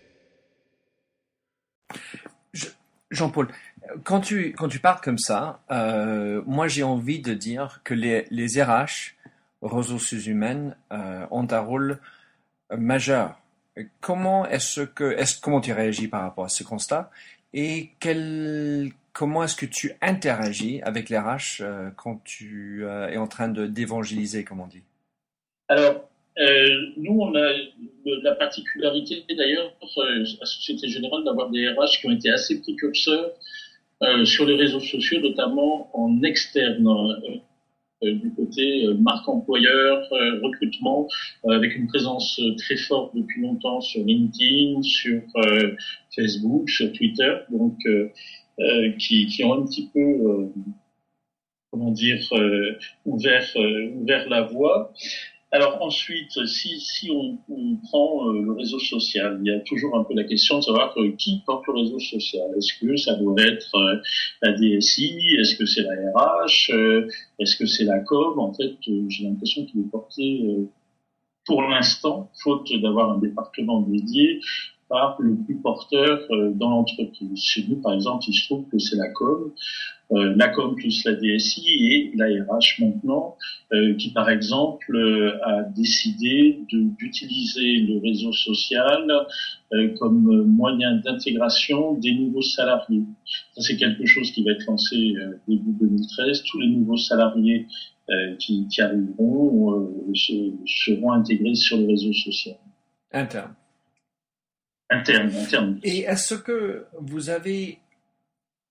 Jean-Paul, 3.11 3.49
quand 4.03 4.21
tu, 4.21 4.53
quand 4.53 4.69
tu 4.69 4.79
parles 4.79 5.01
comme 5.01 5.17
ça, 5.17 5.59
euh, 5.69 6.41
moi 6.45 6.67
j'ai 6.67 6.83
envie 6.83 7.19
de 7.19 7.33
dire 7.33 7.81
que 7.83 7.93
les, 7.93 8.25
les 8.31 8.61
RH, 8.61 9.15
ressources 9.61 10.13
humaines, 10.13 10.75
euh, 10.91 11.25
ont 11.29 11.47
un 11.51 11.59
rôle 11.59 11.99
majeur. 12.75 13.37
Comment 13.99 14.47
est-ce 14.47 14.81
que, 14.81 15.11
est 15.11 15.39
comment 15.41 15.61
tu 15.61 15.73
réagis 15.73 16.07
par 16.07 16.21
rapport 16.21 16.45
à 16.45 16.49
ce 16.49 16.63
constat 16.63 17.11
et 17.53 17.91
quel, 17.99 18.91
comment 19.13 19.43
est-ce 19.43 19.55
que 19.55 19.65
tu 19.65 19.93
interagis 20.01 20.81
avec 20.83 21.09
les 21.09 21.17
RH 21.17 21.61
euh, 21.61 21.89
quand 21.95 22.23
tu 22.23 22.85
es 22.85 23.17
en 23.17 23.27
train 23.27 23.49
d'évangéliser, 23.49 24.43
comme 24.43 24.61
on 24.61 24.67
dit? 24.67 24.83
Alors, 25.67 26.09
nous, 26.97 27.19
on 27.19 27.35
a 27.35 27.51
la 28.23 28.35
particularité 28.35 29.23
d'ailleurs 29.35 29.73
euh, 29.97 30.23
à 30.41 30.45
Société 30.45 30.87
Générale 30.87 31.23
d'avoir 31.23 31.49
des 31.49 31.67
RH 31.69 31.99
qui 31.99 32.07
ont 32.07 32.11
été 32.11 32.29
assez 32.29 32.61
précurseurs 32.61 33.31
euh, 34.03 34.25
sur 34.25 34.45
les 34.45 34.55
réseaux 34.55 34.79
sociaux, 34.79 35.19
notamment 35.19 35.89
en 35.93 36.23
externe, 36.23 36.87
euh, 36.87 37.37
euh 38.03 38.13
du 38.13 38.33
côté 38.33 38.87
euh, 38.87 38.95
marque 38.95 39.29
employeur, 39.29 40.07
recrutement, 40.41 41.07
avec 41.47 41.75
une 41.75 41.87
présence 41.87 42.41
très 42.57 42.77
forte 42.77 43.15
depuis 43.15 43.41
longtemps 43.41 43.79
sur 43.79 44.03
LinkedIn, 44.03 44.81
sur 44.81 45.21
Facebook, 46.15 46.67
sur 46.67 46.91
Twitter, 46.93 47.33
donc 47.51 47.77
qui, 48.97 49.27
qui, 49.27 49.43
ont 49.43 49.53
un 49.53 49.65
petit 49.65 49.87
peu, 49.93 50.49
comment 51.69 51.91
dire, 51.91 52.21
ouvert, 53.05 53.45
ouvert 53.95 54.29
la 54.29 54.41
voie. 54.41 54.93
Alors 55.53 55.81
ensuite, 55.81 56.31
si, 56.47 56.79
si 56.79 57.11
on, 57.11 57.37
on 57.49 57.75
prend 57.75 58.29
euh, 58.29 58.41
le 58.41 58.53
réseau 58.53 58.79
social, 58.79 59.37
il 59.43 59.51
y 59.51 59.53
a 59.53 59.59
toujours 59.59 59.97
un 59.97 60.03
peu 60.05 60.13
la 60.13 60.23
question 60.23 60.59
de 60.59 60.61
savoir 60.63 60.93
euh, 60.97 61.11
qui 61.17 61.41
porte 61.45 61.67
le 61.67 61.73
réseau 61.73 61.99
social? 61.99 62.47
Est-ce 62.57 62.79
que 62.79 62.95
ça 62.95 63.15
doit 63.15 63.35
être 63.37 63.75
euh, 63.75 64.01
la 64.41 64.53
DSI 64.53 65.19
Est-ce 65.39 65.57
que 65.57 65.65
c'est 65.65 65.81
la 65.81 65.91
RH 66.15 66.71
Est-ce 67.39 67.57
que 67.57 67.65
c'est 67.65 67.83
la 67.83 67.99
com? 67.99 68.39
En 68.39 68.53
fait, 68.53 68.75
j'ai 68.85 69.23
l'impression 69.25 69.65
qu'il 69.65 69.81
est 69.81 69.91
porté 69.91 70.41
pour 71.45 71.63
l'instant, 71.63 72.29
faute 72.43 72.71
d'avoir 72.81 73.11
un 73.11 73.17
département 73.17 73.81
dédié, 73.81 74.39
par 74.91 75.15
le 75.19 75.35
plus 75.45 75.55
porteur 75.55 76.19
dans 76.55 76.69
l'entreprise. 76.69 77.41
Chez 77.41 77.65
nous, 77.67 77.77
par 77.77 77.93
exemple, 77.93 78.25
il 78.27 78.33
se 78.33 78.45
trouve 78.45 78.65
que 78.69 78.77
c'est 78.77 78.97
la 78.97 79.09
com. 79.09 79.51
Euh, 80.13 80.33
la 80.35 80.49
com 80.49 80.75
plus 80.75 81.05
la 81.05 81.13
DSI 81.13 81.85
et 81.85 82.11
la 82.17 82.25
RH 82.25 82.79
maintenant, 82.81 83.37
euh, 83.71 83.95
qui 83.95 84.11
par 84.11 84.29
exemple 84.29 84.93
euh, 84.93 85.37
a 85.43 85.63
décidé 85.63 86.59
d'utiliser 86.69 87.77
le 87.77 87.99
réseau 87.99 88.33
social 88.33 89.07
comme 89.99 90.47
moyen 90.47 90.97
d'intégration 90.97 91.93
des 91.93 92.13
nouveaux 92.13 92.41
salariés. 92.41 93.03
Ça 93.55 93.61
c'est 93.61 93.77
quelque 93.77 94.05
chose 94.05 94.29
qui 94.31 94.43
va 94.43 94.51
être 94.51 94.65
lancé 94.67 95.15
début 95.47 95.71
2013. 95.79 96.43
Tous 96.43 96.59
les 96.59 96.67
nouveaux 96.67 96.97
salariés 96.97 97.67
qui, 98.37 98.67
qui, 98.67 98.81
arriveront 98.81 99.89
seront 100.65 101.13
intégrés 101.13 101.55
sur 101.55 101.77
le 101.77 101.87
réseau 101.87 102.11
social. 102.11 102.57
Interne. 103.13 103.53
Et 105.83 106.01
est-ce 106.01 106.35
que 106.35 106.85
vous 106.99 107.29
avez 107.29 107.79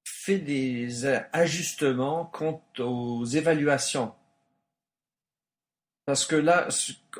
fait 0.05 0.39
des 0.39 1.07
ajustements 1.33 2.27
quant 2.27 2.63
aux 2.79 3.25
évaluations? 3.25 4.13
Parce 6.05 6.27
que 6.27 6.37
là, 6.37 6.69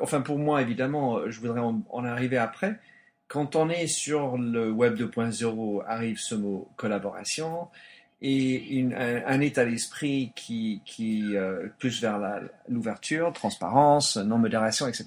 enfin 0.01 0.21
pour 0.21 0.37
moi 0.37 0.61
évidemment, 0.61 1.29
je 1.29 1.39
voudrais 1.39 1.61
en, 1.61 2.05
arriver 2.05 2.37
après. 2.37 2.79
Quand 3.27 3.55
on 3.55 3.69
est 3.69 3.87
sur 3.87 4.37
le 4.37 4.69
Web 4.69 4.95
2.0, 4.99 5.83
arrive 5.87 6.19
ce 6.19 6.35
mot 6.35 6.69
collaboration 6.75 7.69
et 8.21 8.85
un, 8.95 9.41
état 9.41 9.65
d'esprit 9.65 10.31
qui, 10.35 10.81
qui 10.85 11.35
euh, 11.35 11.67
plus 11.79 12.01
vers 12.01 12.19
l'ouverture, 12.69 13.33
transparence, 13.33 14.15
non-modération, 14.17 14.87
etc. 14.87 15.05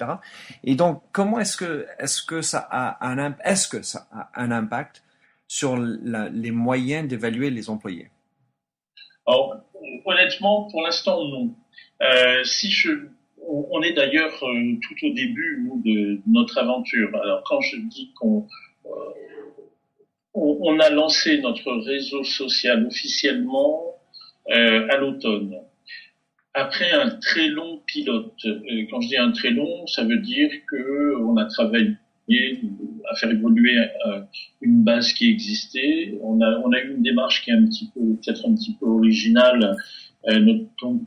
Et 0.64 0.74
donc, 0.74 1.00
comment 1.12 1.38
est-ce 1.38 1.56
que, 1.56 1.86
est-ce 1.98 2.22
que 2.22 2.42
ça 2.42 2.66
a 2.70 3.08
un, 3.08 3.36
est-ce 3.44 3.68
que 3.68 3.82
ça 3.82 4.08
a 4.12 4.30
un 4.34 4.50
impact 4.50 5.04
sur 5.46 5.76
les 5.76 6.50
moyens 6.50 7.06
d'évaluer 7.06 7.50
les 7.50 7.70
employés? 7.70 8.10
Honnêtement, 10.04 10.68
pour 10.70 10.82
l'instant, 10.82 11.24
non. 11.24 11.54
Euh, 12.02 12.42
si 12.42 12.74
on, 13.46 13.80
est 13.82 13.92
d'ailleurs 13.92 14.34
euh, 14.42 14.74
tout 14.82 15.06
au 15.06 15.10
début 15.10 15.70
de 15.84 16.20
notre 16.26 16.58
aventure. 16.58 17.08
Alors, 17.14 17.44
quand 17.44 17.60
je 17.60 17.76
dis 17.76 18.12
qu'on 18.18 18.48
on, 20.34 20.78
a 20.80 20.90
lancé 20.90 21.40
notre 21.40 21.72
réseau 21.72 22.24
social 22.24 22.86
officiellement 22.86 23.96
à 24.50 24.96
l'automne, 24.96 25.54
après 26.52 26.90
un 26.92 27.10
très 27.10 27.48
long 27.48 27.80
pilote. 27.86 28.34
quand 28.90 29.00
je 29.00 29.08
dis 29.08 29.16
un 29.16 29.32
très 29.32 29.50
long, 29.50 29.86
ça 29.86 30.04
veut 30.04 30.18
dire 30.18 30.50
que 30.70 31.16
on 31.22 31.36
a 31.36 31.46
travaillé 31.46 31.96
à 33.10 33.16
faire 33.16 33.30
évoluer 33.30 33.78
euh, 33.78 34.20
une 34.60 34.82
base 34.82 35.12
qui 35.12 35.30
existait. 35.30 36.14
On 36.22 36.40
a, 36.40 36.58
on 36.64 36.72
a 36.72 36.80
eu 36.80 36.94
une 36.94 37.02
démarche 37.02 37.44
qui 37.44 37.50
est 37.50 37.54
un 37.54 37.66
petit 37.66 37.90
peu, 37.94 38.00
peut-être 38.00 38.48
un 38.48 38.54
petit 38.54 38.76
peu 38.78 38.86
originale, 38.86 39.76
euh, 40.28 40.64
donc 40.80 41.02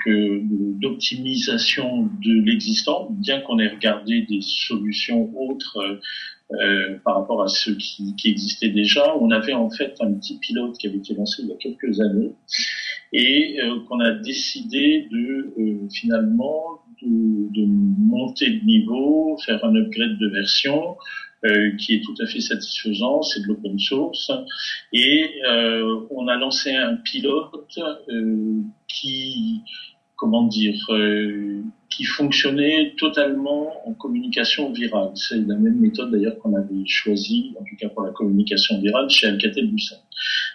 d'optimisation 0.80 2.10
de 2.24 2.46
l'existant, 2.46 3.08
bien 3.12 3.42
qu'on 3.42 3.60
ait 3.60 3.70
regardé 3.70 4.22
des 4.30 4.42
solutions 4.42 5.32
autres 5.36 6.00
euh, 6.52 6.98
par 7.04 7.16
rapport 7.16 7.44
à 7.44 7.48
ceux 7.48 7.76
qui, 7.76 8.16
qui 8.16 8.30
existaient 8.30 8.70
déjà. 8.70 9.16
On 9.18 9.32
avait 9.32 9.54
en 9.54 9.70
fait 9.70 9.96
un 10.00 10.14
petit 10.14 10.40
pilote 10.40 10.78
qui 10.78 10.88
avait 10.88 10.98
été 10.98 11.14
lancé 11.14 11.44
il 11.44 11.50
y 11.50 11.52
a 11.52 11.58
quelques 11.58 12.00
années 12.00 12.32
et 13.14 13.60
euh, 13.62 13.80
qu'on 13.88 14.00
a 14.00 14.12
décidé 14.12 15.08
de 15.12 15.54
euh, 15.58 15.90
finalement 15.94 16.82
de, 17.02 17.08
de, 17.54 17.66
monter 17.66 18.50
de 18.50 18.66
niveau, 18.66 19.38
faire 19.46 19.64
un 19.64 19.76
upgrade 19.76 20.18
de 20.18 20.30
version 20.30 20.98
euh, 21.46 21.76
qui 21.78 21.96
est 21.96 22.02
tout 22.04 22.16
à 22.22 22.26
fait 22.26 22.40
satisfaisant, 22.40 23.22
c'est 23.22 23.42
de 23.42 23.48
l'open 23.48 23.78
source, 23.78 24.32
et 24.92 25.30
euh, 25.48 26.08
on 26.10 26.28
a 26.28 26.36
lancé 26.38 26.74
un 26.74 26.96
pilote 26.96 27.80
qui, 28.88 29.62
comment 30.16 30.44
dire, 30.48 30.80
qui 31.98 32.04
fonctionnait 32.04 32.94
totalement 32.96 33.88
en 33.88 33.94
communication 33.94 34.72
virale. 34.72 35.10
C'est 35.16 35.48
la 35.48 35.56
même 35.56 35.80
méthode 35.80 36.12
d'ailleurs 36.12 36.38
qu'on 36.38 36.54
avait 36.54 36.86
choisie, 36.86 37.56
en 37.60 37.64
tout 37.64 37.76
cas 37.76 37.90
pour 37.90 38.04
la 38.04 38.12
communication 38.12 38.80
virale, 38.80 39.10
chez 39.10 39.26
Alcatel-Lucent. 39.26 40.04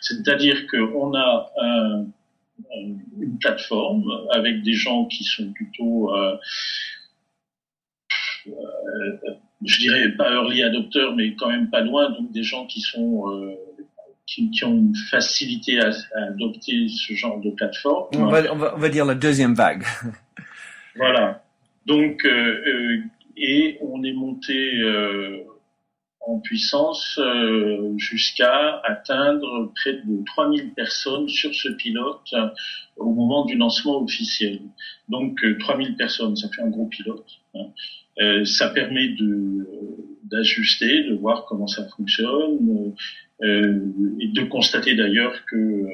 C'est-à-dire 0.00 0.68
qu'on 0.68 1.14
a 1.16 1.50
un 1.60 2.04
une 3.20 3.38
plateforme 3.38 4.04
avec 4.32 4.62
des 4.62 4.74
gens 4.74 5.06
qui 5.06 5.24
sont 5.24 5.52
plutôt, 5.52 6.14
euh, 6.14 6.36
euh, 8.46 8.52
je 9.64 9.78
dirais 9.78 10.10
pas 10.12 10.30
early 10.30 10.62
adopteurs, 10.62 11.16
mais 11.16 11.34
quand 11.34 11.48
même 11.48 11.70
pas 11.70 11.80
loin, 11.80 12.10
donc 12.10 12.30
des 12.30 12.44
gens 12.44 12.66
qui 12.66 12.80
sont 12.80 13.28
euh, 13.30 13.54
qui, 14.26 14.64
ont 14.64 14.76
une 14.76 14.94
facilité 15.10 15.80
à, 15.80 15.90
adopter 16.28 16.86
ce 16.88 17.14
genre 17.14 17.40
de 17.40 17.50
plateforme. 17.50 18.06
On 18.14 18.28
va 18.28 18.88
dire 18.88 19.04
la 19.04 19.16
deuxième 19.16 19.54
vague. 19.54 19.84
Voilà. 20.96 21.44
Donc, 21.86 22.24
euh, 22.24 23.02
et 23.36 23.78
on 23.80 24.02
est 24.04 24.12
monté 24.12 24.82
en 26.26 26.38
puissance 26.38 27.18
euh, 27.18 27.96
jusqu'à 27.96 28.80
atteindre 28.84 29.72
près 29.74 29.94
de 29.94 30.24
3000 30.24 30.72
personnes 30.74 31.28
sur 31.28 31.52
ce 31.54 31.68
pilote 31.70 32.20
euh, 32.34 32.48
au 32.96 33.12
moment 33.12 33.44
du 33.44 33.56
lancement 33.56 34.00
officiel. 34.02 34.60
Donc 35.08 35.44
3000 35.58 35.96
personnes, 35.96 36.36
ça 36.36 36.48
fait 36.54 36.62
un 36.62 36.68
gros 36.68 36.86
pilote. 36.86 37.26
Hein. 37.54 38.44
ça 38.44 38.68
permet 38.70 39.08
de 39.08 39.66
d'ajuster, 40.24 41.04
de 41.04 41.14
voir 41.14 41.44
comment 41.46 41.66
ça 41.66 41.86
fonctionne 41.94 42.94
et 43.42 44.28
de 44.28 44.42
constater 44.48 44.94
d'ailleurs 44.94 45.44
que 45.46 45.56
euh, 45.56 45.88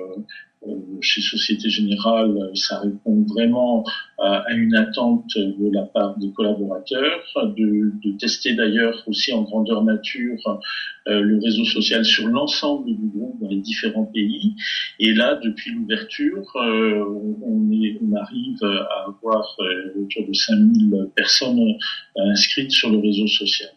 chez 1.01 1.21
Société 1.21 1.71
Générale, 1.71 2.51
ça 2.55 2.81
répond 2.81 3.25
vraiment 3.29 3.85
à, 4.18 4.44
une 4.53 4.75
attente 4.75 5.31
de 5.37 5.73
la 5.73 5.83
part 5.83 6.18
des 6.18 6.33
collaborateurs, 6.33 7.23
de, 7.37 7.92
tester 8.18 8.55
d'ailleurs 8.55 9.03
aussi 9.07 9.33
en 9.33 9.42
grandeur 9.42 9.85
nature 9.85 10.61
euh, 11.07 11.21
le 11.21 11.38
réseau 11.38 11.64
social 11.64 12.05
sur 12.05 12.27
l'ensemble 12.27 12.87
du 12.87 13.07
groupe 13.07 13.40
dans 13.40 13.49
les 13.49 13.61
différents 13.61 14.07
pays. 14.07 14.55
Et 14.99 15.12
là, 15.14 15.38
depuis 15.42 15.71
l'ouverture, 15.73 16.44
euh, 16.57 17.05
on 17.42 18.16
arrive 18.16 18.62
à 18.64 19.09
avoir 19.09 19.57
autour 19.97 20.27
de 20.27 20.33
5000 20.33 21.11
personnes 21.14 21.75
inscrites 22.16 22.73
sur 22.73 22.90
le 22.90 22.99
réseau 22.99 23.27
social. 23.29 23.71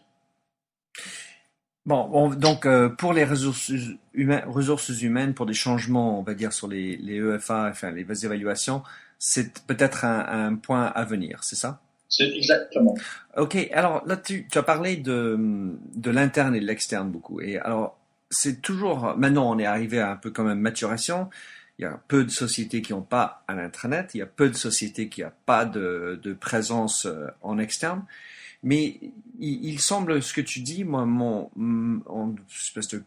Bon, 1.84 2.30
donc 2.30 2.64
euh, 2.64 2.88
pour 2.88 3.12
les 3.12 3.24
ressources, 3.24 3.72
humaines, 4.14 4.44
ressources 4.46 5.02
humaines, 5.02 5.34
pour 5.34 5.46
des 5.46 5.54
changements, 5.54 6.20
on 6.20 6.22
va 6.22 6.34
dire 6.34 6.52
sur 6.52 6.68
les, 6.68 6.96
les 6.96 7.16
EFA, 7.16 7.68
enfin 7.70 7.90
les 7.90 8.24
évaluations, 8.24 8.82
c'est 9.18 9.60
peut-être 9.66 10.04
un, 10.04 10.46
un, 10.46 10.54
point 10.54 10.84
à 10.84 11.04
venir, 11.04 11.42
c'est 11.42 11.56
ça? 11.56 11.80
C'est 12.08 12.28
exactement. 12.28 12.94
Ok, 13.36 13.56
alors 13.72 14.06
là 14.06 14.16
tu, 14.16 14.46
tu 14.48 14.58
as 14.58 14.62
parlé 14.62 14.96
de, 14.96 15.36
de 15.96 16.10
l'interne 16.10 16.54
et 16.54 16.60
de 16.60 16.66
l'externe 16.66 17.10
beaucoup. 17.10 17.40
Et 17.40 17.58
alors 17.58 17.98
c'est 18.30 18.62
toujours, 18.62 19.16
maintenant 19.16 19.50
on 19.50 19.58
est 19.58 19.66
arrivé 19.66 19.98
à 19.98 20.12
un 20.12 20.16
peu 20.16 20.30
quand 20.30 20.44
même 20.44 20.60
maturation. 20.60 21.30
Il 21.78 21.82
y 21.82 21.84
a 21.86 22.00
peu 22.06 22.22
de 22.22 22.30
sociétés 22.30 22.80
qui 22.80 22.92
n'ont 22.92 23.02
pas 23.02 23.42
un 23.48 23.58
intranet, 23.58 24.14
il 24.14 24.18
y 24.18 24.22
a 24.22 24.26
peu 24.26 24.48
de 24.48 24.54
sociétés 24.54 25.08
qui 25.08 25.22
n'ont 25.22 25.32
pas 25.46 25.64
de, 25.64 26.20
de 26.22 26.32
présence 26.32 27.06
euh, 27.06 27.26
en 27.40 27.58
externe. 27.58 28.04
Mais 28.62 29.00
il, 29.38 29.80
semble, 29.80 30.22
ce 30.22 30.32
que 30.32 30.40
tu 30.40 30.60
dis, 30.60 30.84
moi, 30.84 31.04
mon, 31.04 32.36
espèce 32.60 32.88
de 32.88 33.02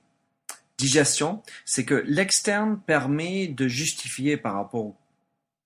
digestion, 0.77 1.41
c'est 1.63 1.85
que 1.85 2.03
l'externe 2.07 2.79
permet 2.85 3.47
de 3.47 3.67
justifier 3.67 4.35
par 4.35 4.55
rapport 4.55 4.93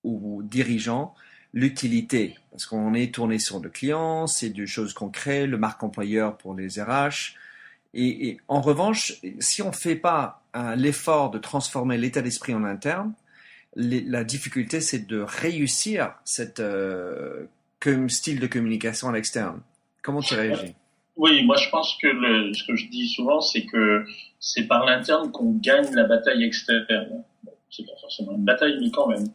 aux 0.04 0.42
dirigeants 0.44 1.14
l'utilité, 1.52 2.38
parce 2.52 2.66
qu'on 2.66 2.94
est 2.94 3.12
tourné 3.14 3.38
sur 3.38 3.60
le 3.60 3.68
client, 3.68 4.26
c'est 4.26 4.50
des 4.50 4.66
choses 4.66 4.92
concrètes, 4.92 5.48
le 5.48 5.58
marque 5.58 5.82
employeur 5.82 6.36
pour 6.38 6.54
les 6.54 6.80
RH. 6.80 7.34
Et, 7.92 8.38
en 8.46 8.60
revanche, 8.60 9.14
si 9.40 9.62
on 9.62 9.68
ne 9.68 9.74
fait 9.74 9.96
pas 9.96 10.44
l'effort 10.76 11.30
de 11.30 11.38
transformer 11.38 11.98
l'état 11.98 12.22
d'esprit 12.22 12.54
en 12.54 12.64
interne, 12.64 13.12
la 13.74 14.24
difficulté, 14.24 14.80
c'est 14.80 15.06
de 15.06 15.20
réussir 15.20 16.14
cette 16.24 16.60
euh, 16.60 17.46
style 18.08 18.38
de 18.40 18.46
communication 18.46 19.08
à 19.08 19.12
l'externe. 19.12 19.60
Comment 20.02 20.20
tu 20.20 20.34
réagis? 20.34 20.74
Oui, 21.16 21.44
moi 21.44 21.56
je 21.56 21.68
pense 21.68 21.98
que 22.00 22.06
le, 22.06 22.54
ce 22.54 22.64
que 22.64 22.76
je 22.76 22.88
dis 22.88 23.08
souvent, 23.08 23.40
c'est 23.40 23.66
que 23.66 24.04
c'est 24.38 24.66
par 24.66 24.86
l'interne 24.86 25.30
qu'on 25.30 25.52
gagne 25.52 25.92
la 25.94 26.04
bataille 26.04 26.44
externe. 26.44 27.24
c'est 27.70 27.84
pas 27.84 27.96
forcément 28.00 28.32
une 28.32 28.44
bataille, 28.44 28.78
mais 28.80 28.90
quand 28.90 29.08
même. 29.08 29.26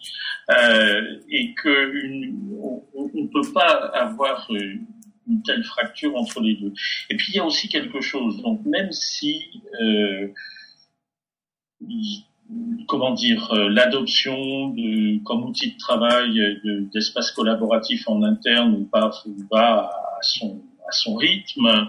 Euh, 0.49 1.19
et 1.29 1.53
que 1.53 1.93
une, 2.03 2.39
on 2.95 3.09
ne 3.13 3.27
peut 3.27 3.53
pas 3.53 3.91
avoir 3.93 4.49
une 4.49 5.43
telle 5.43 5.63
fracture 5.63 6.15
entre 6.15 6.41
les 6.41 6.55
deux. 6.55 6.73
Et 7.09 7.17
puis 7.17 7.33
il 7.33 7.35
y 7.35 7.39
a 7.39 7.45
aussi 7.45 7.67
quelque 7.69 8.01
chose. 8.01 8.41
Donc 8.41 8.65
même 8.65 8.91
si 8.91 9.61
euh, 9.81 10.27
comment 12.87 13.13
dire, 13.13 13.51
euh, 13.53 13.69
l'adoption 13.69 14.69
de, 14.69 15.23
comme 15.23 15.43
outil 15.43 15.73
de 15.73 15.77
travail 15.77 16.39
d'espace 16.93 17.31
collaboratif 17.31 18.07
en 18.07 18.21
interne 18.23 18.85
pas, 18.87 19.11
va 19.51 19.89
à 20.17 20.21
son, 20.21 20.61
à 20.87 20.91
son 20.91 21.15
rythme. 21.15 21.87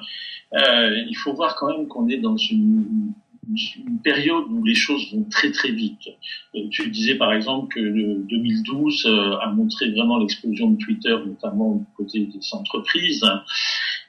Euh, 0.55 1.05
il 1.09 1.17
faut 1.17 1.35
voir 1.35 1.57
quand 1.57 1.69
même 1.69 1.89
qu'on 1.89 2.09
est 2.09 2.19
dans 2.19 2.37
une, 2.37 3.13
une, 3.49 3.99
période 4.03 4.45
où 4.51 4.65
les 4.65 4.75
choses 4.75 5.13
vont 5.13 5.25
très 5.25 5.51
très 5.51 5.71
vite. 5.71 6.09
Euh, 6.55 6.69
tu 6.71 6.89
disais 6.91 7.17
par 7.17 7.33
exemple 7.33 7.75
que 7.75 7.81
le 7.81 8.25
2012 8.29 9.07
euh, 9.07 9.37
a 9.39 9.51
montré 9.53 9.91
vraiment 9.91 10.19
l'explosion 10.19 10.71
de 10.71 10.77
Twitter, 10.79 11.17
notamment 11.27 11.77
du 11.77 11.85
côté 11.97 12.21
des 12.21 12.41
entreprises. 12.53 13.25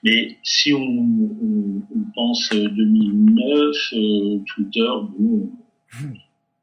Mais 0.04 0.38
si 0.44 0.74
on, 0.74 0.80
on, 0.80 1.82
on 1.96 2.12
pense 2.14 2.50
2009, 2.52 3.94
euh, 3.94 4.40
Twitter, 4.46 4.90
bon, 5.18 5.52
hmm 6.00 6.14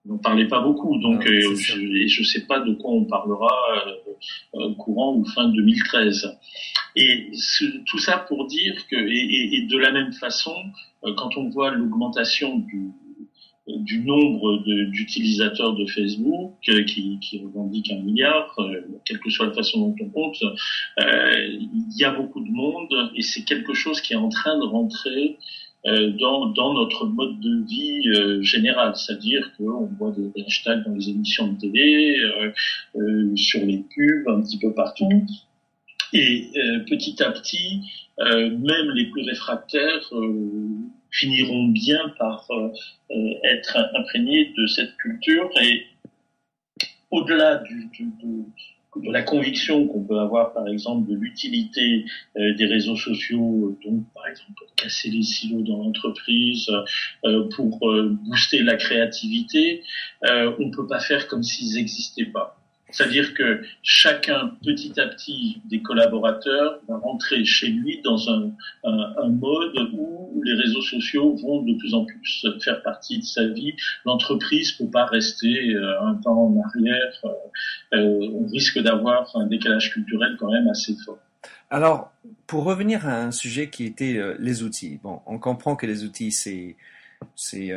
n'en 0.05 0.19
parlait 0.19 0.49
pas 0.49 0.61
beaucoup, 0.61 0.99
donc 0.99 1.27
euh, 1.27 1.55
je 1.57 2.21
ne 2.21 2.25
sais 2.25 2.47
pas 2.47 2.61
de 2.61 2.75
quoi 2.75 2.93
on 2.93 3.05
parlera 3.05 3.57
euh, 3.77 4.61
euh 4.61 4.75
courant 4.75 5.17
ou 5.17 5.25
fin 5.25 5.49
2013. 5.49 6.39
Et 6.97 7.33
tout 7.87 7.99
ça 7.99 8.19
pour 8.19 8.47
dire 8.47 8.75
que, 8.89 8.97
et, 8.97 9.57
et 9.57 9.63
de 9.67 9.79
la 9.79 9.91
même 9.91 10.13
façon, 10.13 10.55
euh, 11.05 11.15
quand 11.17 11.37
on 11.37 11.49
voit 11.49 11.71
l'augmentation 11.71 12.59
du, 12.59 12.91
du 13.67 14.05
nombre 14.05 14.63
d'utilisateurs 14.91 15.75
de, 15.75 15.87
Facebook 15.87 16.53
qui, 16.63 17.19
qui 17.21 17.43
revendiquent 17.43 17.91
un 17.93 18.03
milliard, 18.03 18.55
quelle 19.07 19.19
que 19.19 19.31
soit 19.31 19.47
la 19.47 19.55
façon 19.55 19.81
dont 19.81 19.95
on 20.03 20.11
compte, 20.11 20.37
il 21.01 21.97
y 21.99 22.05
a 22.05 22.11
beaucoup 22.11 22.41
de 22.41 22.51
monde 22.51 23.11
et 23.17 23.23
c'est 23.23 23.45
quelque 23.45 23.73
chose 23.73 24.03
qui 24.03 24.13
est 24.13 24.17
en 24.17 24.29
train 24.29 24.59
de 24.59 24.65
rentrer 24.65 25.39
euh, 25.74 25.74
dans, 25.85 26.47
dans, 26.47 26.73
notre 26.73 27.07
mode 27.07 27.41
de 27.41 27.67
vie 27.67 28.09
euh, 28.09 28.43
général, 28.43 28.97
c'est-à-dire 28.97 29.53
qu'on 29.57 29.87
voit 29.99 30.13
des 30.13 30.43
hashtags 30.43 30.83
dans 30.85 30.95
les 30.95 31.11
émissions 31.11 31.53
de 31.53 31.61
télé, 31.61 32.19
euh, 32.19 32.53
euh, 32.97 33.37
sur 33.37 33.61
les 33.65 33.85
pubs, 33.95 34.29
un 34.29 34.41
petit 34.41 34.59
peu 34.59 34.73
partout. 34.73 35.27
Et 36.13 36.53
petit 36.89 37.21
à 37.25 37.33
petit, 37.33 37.81
même 38.21 38.91
les 38.95 39.07
plus 39.07 39.23
réfractaires 39.23 40.09
finiront 41.11 41.65
bien 41.65 42.09
par 42.21 42.49
être 43.11 43.77
imprégnés 43.97 44.55
de 44.57 44.67
cette 44.69 44.97
culture. 44.97 45.51
Et 45.61 45.87
au-delà 47.11 47.57
du, 47.57 47.91
du, 47.93 48.05
de 48.23 48.45
la 49.03 49.23
conviction 49.23 49.87
qu'on 49.87 50.05
peut 50.05 50.19
avoir, 50.19 50.53
par 50.53 50.69
exemple, 50.69 51.09
de 51.09 51.15
l'utilité 51.17 52.05
euh, 52.37 52.55
des 52.55 52.67
réseaux 52.67 52.97
sociaux, 52.97 53.79
donc 53.85 54.05
par 54.15 54.27
exemple 54.27 54.65
casser 54.77 55.11
les 55.11 55.23
silos 55.23 55.63
dans 55.63 55.79
l'entreprise, 55.79 56.71
euh, 57.25 57.49
pour 57.55 57.89
euh, 57.89 58.17
booster 58.25 58.63
la 58.63 58.77
créativité, 58.77 59.83
on 60.23 60.67
ne 60.67 60.75
peut 60.75 60.87
pas 60.87 61.01
faire 61.01 61.29
comme 61.29 61.43
s'ils 61.43 61.75
n'existaient 61.75 62.27
pas. 62.27 62.59
C'est-à-dire 62.95 63.35
que 63.35 63.63
chacun, 63.83 64.53
petit 64.65 64.99
à 65.01 65.09
petit, 65.09 65.61
des 65.65 65.83
collaborateurs 65.83 66.79
va 66.89 66.97
rentrer 66.99 67.45
chez 67.45 67.67
lui 67.67 68.01
dans 68.03 68.31
un, 68.31 68.53
mode 69.29 69.77
où 69.95 70.41
les 70.45 70.55
réseaux 70.55 70.81
sociaux 70.81 71.35
vont 71.35 71.63
de 71.63 71.77
plus 71.77 71.93
en 71.93 72.05
plus 72.05 72.47
faire 72.63 72.83
partie 72.83 73.19
de 73.19 73.25
sa 73.25 73.49
vie. 73.49 73.75
L'entreprise 74.05 74.73
peut 74.73 74.89
pas 74.89 75.07
rester 75.07 75.75
euh, 75.75 76.01
un 76.03 76.15
temps 76.15 76.47
en 76.47 76.63
arrière. 76.63 77.21
Euh, 77.25 77.29
euh, 77.95 78.29
on 78.33 78.47
risque 78.47 78.79
d'avoir 78.79 79.29
un 79.37 79.47
décalage 79.47 79.93
culturel 79.93 80.37
quand 80.39 80.53
même 80.53 80.69
assez 80.69 80.95
fort. 81.05 81.19
Alors, 81.71 82.13
pour 82.47 82.63
revenir 82.63 83.09
à 83.09 83.23
un 83.23 83.33
sujet 83.33 83.71
qui 83.71 83.87
était 83.87 84.21
les 84.39 84.63
outils. 84.63 85.01
Bon, 85.03 85.21
on 85.27 85.41
comprend 85.41 85.75
que 85.75 85.87
les 85.87 86.05
outils, 86.05 86.31
c'est 86.31 86.77
c'est 87.35 87.73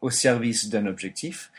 au 0.00 0.08
service 0.08 0.70
d'un 0.70 0.86
objectif. 0.86 1.50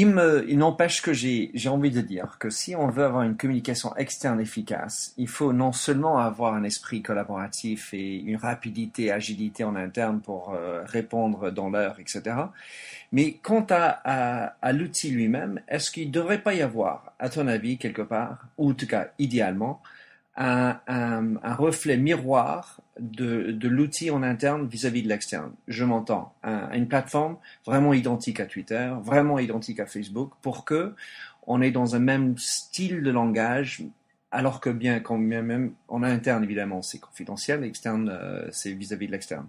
Il, 0.00 0.10
n'empêche 0.58 1.02
que 1.02 1.12
j'ai, 1.12 1.50
envie 1.66 1.90
de 1.90 2.00
dire 2.00 2.36
que 2.38 2.50
si 2.50 2.76
on 2.76 2.86
veut 2.86 3.02
avoir 3.02 3.24
une 3.24 3.36
communication 3.36 3.96
externe 3.96 4.40
efficace, 4.40 5.12
il 5.16 5.26
faut 5.26 5.52
non 5.52 5.72
seulement 5.72 6.18
avoir 6.18 6.54
un 6.54 6.62
esprit 6.62 7.02
collaboratif 7.02 7.92
et 7.92 8.14
une 8.14 8.36
rapidité, 8.36 9.10
agilité 9.10 9.64
en 9.64 9.74
interne 9.74 10.20
pour 10.20 10.54
euh, 10.54 10.84
répondre 10.84 11.50
dans 11.50 11.68
l'heure, 11.68 11.98
etc. 11.98 12.36
Mais 13.10 13.38
quant 13.42 13.66
à, 13.70 14.54
à 14.62 14.72
l'outil 14.72 15.10
lui-même, 15.10 15.60
est-ce 15.66 15.90
qu'il 15.90 16.06
ne 16.06 16.12
devrait 16.12 16.42
pas 16.42 16.54
y 16.54 16.62
avoir, 16.62 17.12
à 17.18 17.28
ton 17.28 17.48
avis, 17.48 17.76
quelque 17.76 18.02
part, 18.02 18.46
ou 18.56 18.70
en 18.70 18.74
tout 18.74 18.86
cas 18.86 19.08
idéalement, 19.18 19.82
un, 20.38 21.54
reflet 21.56 21.96
miroir 21.96 22.80
de, 23.00 23.68
l'outil 23.68 24.10
en 24.10 24.22
interne 24.22 24.68
vis-à-vis 24.68 25.02
de 25.02 25.08
l'externe. 25.08 25.52
Je 25.66 25.84
m'entends. 25.84 26.34
une 26.44 26.88
plateforme 26.88 27.36
vraiment 27.66 27.92
identique 27.92 28.40
à 28.40 28.46
Twitter, 28.46 28.92
vraiment 29.02 29.38
identique 29.38 29.80
à 29.80 29.86
Facebook, 29.86 30.32
pour 30.42 30.64
que 30.64 30.94
on 31.46 31.62
est 31.62 31.70
dans 31.70 31.96
un 31.96 31.98
même 31.98 32.36
style 32.36 33.02
de 33.02 33.10
langage, 33.10 33.82
alors 34.30 34.60
que 34.60 34.68
bien 34.68 35.00
quand 35.00 35.16
même 35.16 35.74
en 35.88 36.02
interne 36.02 36.44
évidemment 36.44 36.82
c'est 36.82 37.00
confidentiel, 37.00 37.64
externe 37.64 38.10
euh, 38.10 38.46
c'est 38.52 38.72
vis-à-vis 38.72 39.06
de 39.06 39.12
l'externe. 39.12 39.48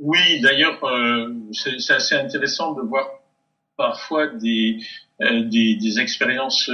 Oui, 0.00 0.40
d'ailleurs 0.40 0.82
euh, 0.84 1.32
c'est 1.52 1.92
assez 1.92 2.16
intéressant 2.16 2.72
de 2.74 2.82
voir 2.82 3.06
parfois 3.76 4.26
des, 4.26 4.80
euh, 5.22 5.44
des, 5.44 6.00
expériences 6.00 6.68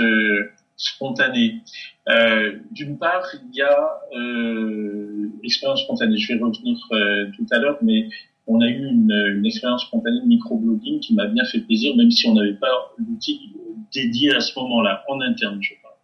spontanée. 0.76 1.62
Euh, 2.08 2.58
D'une 2.70 2.98
part, 2.98 3.26
il 3.34 3.56
y 3.56 3.62
a 3.62 4.00
euh, 4.16 5.30
l'expérience 5.42 5.82
spontanée. 5.82 6.16
Je 6.18 6.32
vais 6.32 6.38
revenir 6.38 6.78
euh, 6.92 7.26
tout 7.36 7.46
à 7.50 7.58
l'heure, 7.58 7.78
mais 7.82 8.08
on 8.46 8.60
a 8.60 8.68
eu 8.68 8.86
une, 8.86 9.34
une 9.36 9.46
expérience 9.46 9.82
spontanée 9.86 10.20
de 10.20 10.26
microblogging 10.26 11.00
qui 11.00 11.14
m'a 11.14 11.26
bien 11.26 11.44
fait 11.44 11.60
plaisir, 11.60 11.96
même 11.96 12.10
si 12.10 12.28
on 12.28 12.34
n'avait 12.34 12.54
pas 12.54 12.94
l'outil 12.98 13.52
dédié 13.92 14.34
à 14.34 14.40
ce 14.40 14.58
moment-là, 14.58 15.04
en 15.08 15.20
interne, 15.20 15.58
je 15.62 15.74
parle. 15.82 15.94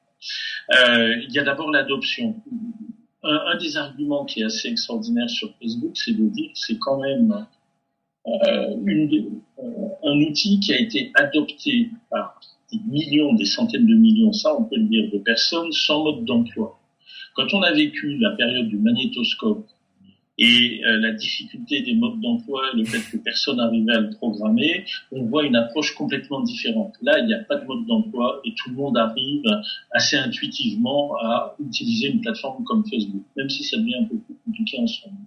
Euh, 0.75 1.17
il 1.23 1.33
y 1.33 1.39
a 1.39 1.45
d'abord 1.45 1.71
l'adoption. 1.71 2.37
Un, 3.25 3.41
un, 3.53 3.59
des 3.59 3.77
arguments 3.77 4.25
qui 4.25 4.41
est 4.41 4.45
assez 4.45 4.69
extraordinaire 4.69 5.31
sur 5.31 5.55
Facebook, 5.61 5.93
c'est 5.95 6.13
de 6.13 6.29
dire 6.29 6.49
que 6.53 6.59
c'est 6.59 6.79
quand 6.79 6.99
même 6.99 7.47
euh, 8.27 8.77
une, 8.85 9.41
euh, 9.59 9.63
un 10.05 10.21
outil 10.23 10.59
qui 10.61 10.73
a 10.73 10.81
été 10.81 11.13
adopté 11.15 11.91
par 12.11 12.41
des 12.73 12.81
millions, 12.87 13.35
des 13.35 13.45
centaines 13.45 13.87
de 13.87 13.95
millions, 13.95 14.33
ça 14.33 14.55
on 14.59 14.65
peut 14.65 14.77
le 14.77 14.85
dire, 14.85 15.11
de 15.13 15.19
personnes 15.19 15.73
sans 15.73 16.05
mode 16.05 16.25
d'emploi. 16.25 16.79
Quand 17.35 17.53
on 17.55 17.63
a 17.63 17.73
vécu 17.73 18.19
la 18.19 18.31
période 18.31 18.69
du 18.69 18.79
magnétoscope 18.79 19.67
et 20.39 20.83
euh, 20.85 20.99
la 21.01 21.13
difficulté 21.13 21.83
des 21.83 21.95
modes 21.95 22.21
d'emploi, 22.21 22.63
le 22.75 22.85
fait 22.85 23.01
que 23.11 23.23
personne 23.23 23.57
n'arrivait 23.59 23.95
à 23.95 24.01
le 24.01 24.11
programmer, 24.11 24.85
on 25.11 25.25
voit 25.25 25.45
une 25.45 25.57
approche 25.57 25.95
complètement 25.95 26.41
différente. 26.41 26.95
Là, 27.03 27.19
il 27.19 27.27
n'y 27.27 27.35
a 27.35 27.39
pas 27.39 27.57
de 27.57 27.65
mode 27.67 27.87
d'emploi 27.87 28.41
et 28.45 28.55
tout 28.55 28.71
le 28.71 28.77
monde 28.77 28.97
arrive 28.97 29.45
assez 29.93 30.17
intuitivement 30.17 31.15
à 31.21 31.55
utiliser 31.61 32.09
une 32.09 32.21
plateforme 32.21 32.65
comme 32.65 32.85
Facebook, 32.87 33.25
même 33.37 33.51
si 33.51 33.63
ça 33.65 33.77
devient 33.77 33.97
un 33.97 34.05
peu 34.05 34.17
plus 34.19 34.37
compliqué 34.45 34.79
en 34.79 34.87
ce 34.87 35.07
moment. 35.07 35.27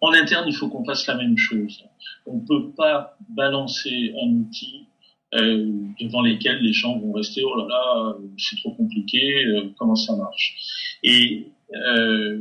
En 0.00 0.12
interne, 0.12 0.46
il 0.48 0.54
faut 0.54 0.68
qu'on 0.68 0.84
fasse 0.84 1.06
la 1.06 1.14
même 1.14 1.38
chose. 1.38 1.84
On 2.26 2.38
ne 2.38 2.40
peut 2.40 2.70
pas 2.70 3.16
balancer 3.28 4.12
un 4.20 4.28
outil 4.30 4.81
devant 5.32 6.22
lesquels 6.22 6.60
les 6.60 6.72
gens 6.72 6.98
vont 6.98 7.12
rester 7.12 7.42
oh 7.44 7.56
là 7.56 7.66
là 7.68 8.16
c'est 8.36 8.56
trop 8.56 8.72
compliqué 8.72 9.44
euh, 9.46 9.68
comment 9.78 9.96
ça 9.96 10.14
marche? 10.16 10.54
Et 11.02 11.48
euh, 11.74 12.38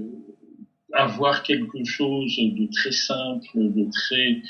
avoir 0.94 1.44
quelque 1.44 1.84
chose 1.86 2.36
de 2.38 2.68
très 2.72 2.92
simple 2.92 3.48
de 3.56 3.88
très 3.92 4.42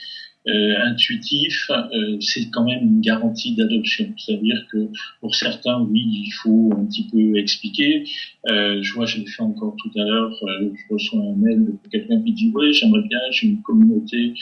euh, 0.47 0.75
intuitif, 0.81 1.69
euh, 1.69 2.17
c'est 2.19 2.49
quand 2.49 2.63
même 2.63 2.83
une 2.83 3.01
garantie 3.01 3.55
d'adoption. 3.55 4.11
C'est-à-dire 4.17 4.65
que 4.71 4.87
pour 5.19 5.35
certains, 5.35 5.79
oui, 5.81 6.01
il 6.03 6.31
faut 6.41 6.71
un 6.75 6.85
petit 6.85 7.07
peu 7.11 7.37
expliquer. 7.37 8.05
Euh, 8.49 8.81
je 8.81 8.93
vois, 8.93 9.05
je 9.05 9.19
l'ai 9.19 9.27
fait 9.27 9.43
encore 9.43 9.75
tout 9.77 9.91
à 9.99 10.03
l'heure, 10.03 10.31
euh, 10.43 10.71
je 10.73 10.93
reçois 10.93 11.19
un 11.19 11.35
mail 11.35 11.65
de 11.65 11.89
quelqu'un 11.91 12.21
qui 12.23 12.33
dit, 12.33 12.51
oui, 12.55 12.73
j'aimerais 12.73 13.07
bien, 13.07 13.19
j'ai 13.31 13.47
une 13.47 13.61
communauté 13.61 14.33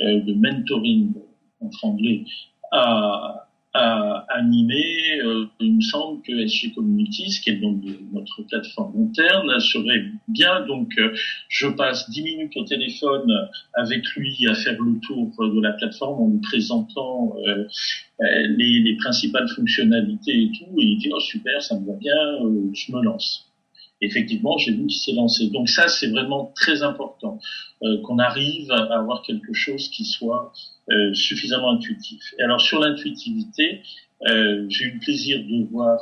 de 0.00 0.34
mentoring 0.34 1.12
en 1.60 1.70
anglais 1.82 2.24
à, 2.72 3.43
à 3.74 4.24
animer, 4.28 5.20
euh, 5.24 5.46
il 5.58 5.76
me 5.76 5.80
semble 5.80 6.22
que 6.22 6.32
SG 6.46 6.72
Communities, 6.74 7.40
qui 7.42 7.50
est 7.50 7.56
donc 7.56 7.82
notre 8.12 8.42
plateforme 8.42 9.08
interne, 9.08 9.58
serait 9.58 10.04
bien. 10.28 10.64
Donc, 10.66 10.92
euh, 10.98 11.12
je 11.48 11.66
passe 11.66 12.08
dix 12.08 12.22
minutes 12.22 12.56
au 12.56 12.64
téléphone 12.64 13.28
avec 13.74 14.06
lui 14.14 14.46
à 14.48 14.54
faire 14.54 14.80
le 14.80 15.00
tour 15.00 15.32
de 15.40 15.60
la 15.60 15.72
plateforme 15.72 16.22
en 16.22 16.28
lui 16.28 16.38
présentant 16.38 17.34
euh, 17.48 17.64
les, 18.20 18.78
les, 18.78 18.96
principales 18.96 19.48
fonctionnalités 19.48 20.44
et 20.44 20.50
tout. 20.56 20.80
Et 20.80 20.84
il 20.84 20.98
dit, 20.98 21.10
oh 21.12 21.20
super, 21.20 21.60
ça 21.60 21.78
me 21.78 21.84
va 21.84 21.94
bien, 21.94 22.14
je 22.72 22.92
me 22.92 23.02
lance 23.02 23.53
effectivement, 24.00 24.58
j'ai 24.58 24.72
vu 24.72 24.86
qu'il 24.86 24.98
s'est 24.98 25.12
lancé. 25.12 25.48
Donc 25.50 25.68
ça, 25.68 25.88
c'est 25.88 26.08
vraiment 26.08 26.52
très 26.54 26.82
important 26.82 27.38
euh, 27.82 28.00
qu'on 28.02 28.18
arrive 28.18 28.70
à 28.70 28.98
avoir 28.98 29.22
quelque 29.22 29.52
chose 29.52 29.88
qui 29.88 30.04
soit 30.04 30.52
euh, 30.90 31.14
suffisamment 31.14 31.72
intuitif. 31.72 32.22
Et 32.38 32.42
alors 32.42 32.60
sur 32.60 32.80
l'intuitivité, 32.80 33.82
euh, 34.28 34.66
j'ai 34.68 34.84
eu 34.86 34.92
le 34.94 35.00
plaisir 35.00 35.38
de 35.38 35.70
voir 35.70 35.98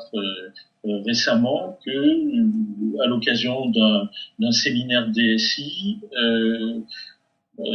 récemment 0.85 1.79
que, 1.87 3.03
à 3.03 3.07
l'occasion 3.07 3.71
d'un 3.71 4.51
séminaire 4.51 5.09
DSI, 5.11 6.01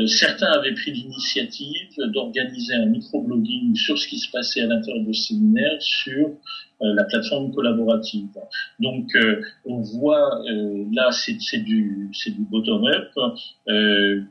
certains 0.08 0.52
avaient 0.52 0.74
pris 0.74 0.92
l'initiative 0.92 1.96
d'organiser 2.14 2.74
un 2.74 2.88
microblogging 2.88 3.76
sur 3.76 3.98
ce 3.98 4.08
qui 4.08 4.20
se 4.20 4.30
passait 4.32 4.62
à 4.62 4.68
l'intérieur 4.68 5.06
du 5.06 5.14
séminaire 5.14 5.82
sur 5.82 6.32
euh, 6.84 6.94
la 6.94 7.06
plateforme 7.06 7.52
collaborative. 7.56 8.28
Donc 8.80 9.16
euh, 9.16 9.42
on 9.66 9.82
voit 9.82 10.44
euh, 10.46 10.86
là 10.92 11.12
c'est 11.12 11.58
du 11.58 12.08
c'est 12.14 12.30
du 12.30 12.42
bottom 12.42 12.86
up 12.86 13.10